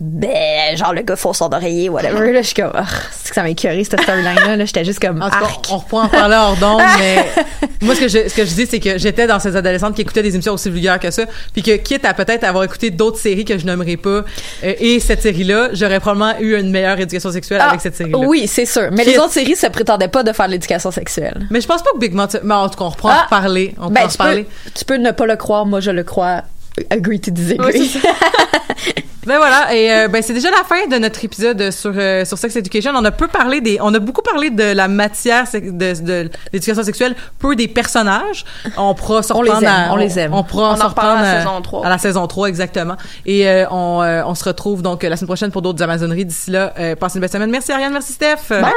[0.01, 3.35] ben genre le gars faux son d'oreiller whatever là je suis comme Ah, c'est que
[3.35, 5.41] ça m'a écœuré cette storyline là, là j'étais juste comme En cas,
[5.71, 7.25] on reprend en parler hors d'onde, mais
[7.83, 10.03] moi, ce que je, ce que je dis, c'est que j'étais dans ces adolescentes qui
[10.03, 13.19] écoutaient des émissions aussi vulgaires que ça, puis que quitte à peut-être avoir écouté d'autres
[13.19, 14.23] séries que je nommerai pas, euh,
[14.63, 18.19] et cette série-là, j'aurais probablement eu une meilleure éducation sexuelle Ah, avec cette série-là.
[18.19, 18.91] oui, c'est sûr.
[18.93, 21.49] Mais les autres séries se prétendaient pas de faire de l'éducation sexuelle.
[21.51, 23.27] Mais je pense pas que Big Mouth, mais en tout cas, on reprend en Ah!
[23.81, 24.47] on peut Ben, en tu, peux, reparler.
[24.77, 26.43] tu peux ne pas le croire, moi je le crois.
[26.91, 27.93] Agree to disagree.
[29.27, 32.39] Ben voilà, et euh, ben c'est déjà la fin de notre épisode sur euh, sur
[32.39, 32.93] sex education.
[32.97, 36.83] On a peu parlé des, on a beaucoup parlé de la matière de, de l'éducation
[36.83, 38.47] sexuelle, peu des personnages.
[38.79, 40.33] On pourra se On les reprendre aime, à- on les aime.
[40.33, 41.85] On pourra On reprendre à la saison 3.
[41.85, 42.97] À la saison 3 exactement.
[43.27, 46.25] Et euh, on euh, on se retrouve donc la semaine prochaine pour d'autres amazoneries.
[46.25, 47.51] D'ici là, euh, passez une belle semaine.
[47.51, 48.49] Merci Ariane, merci Steph.
[48.49, 48.73] Bye!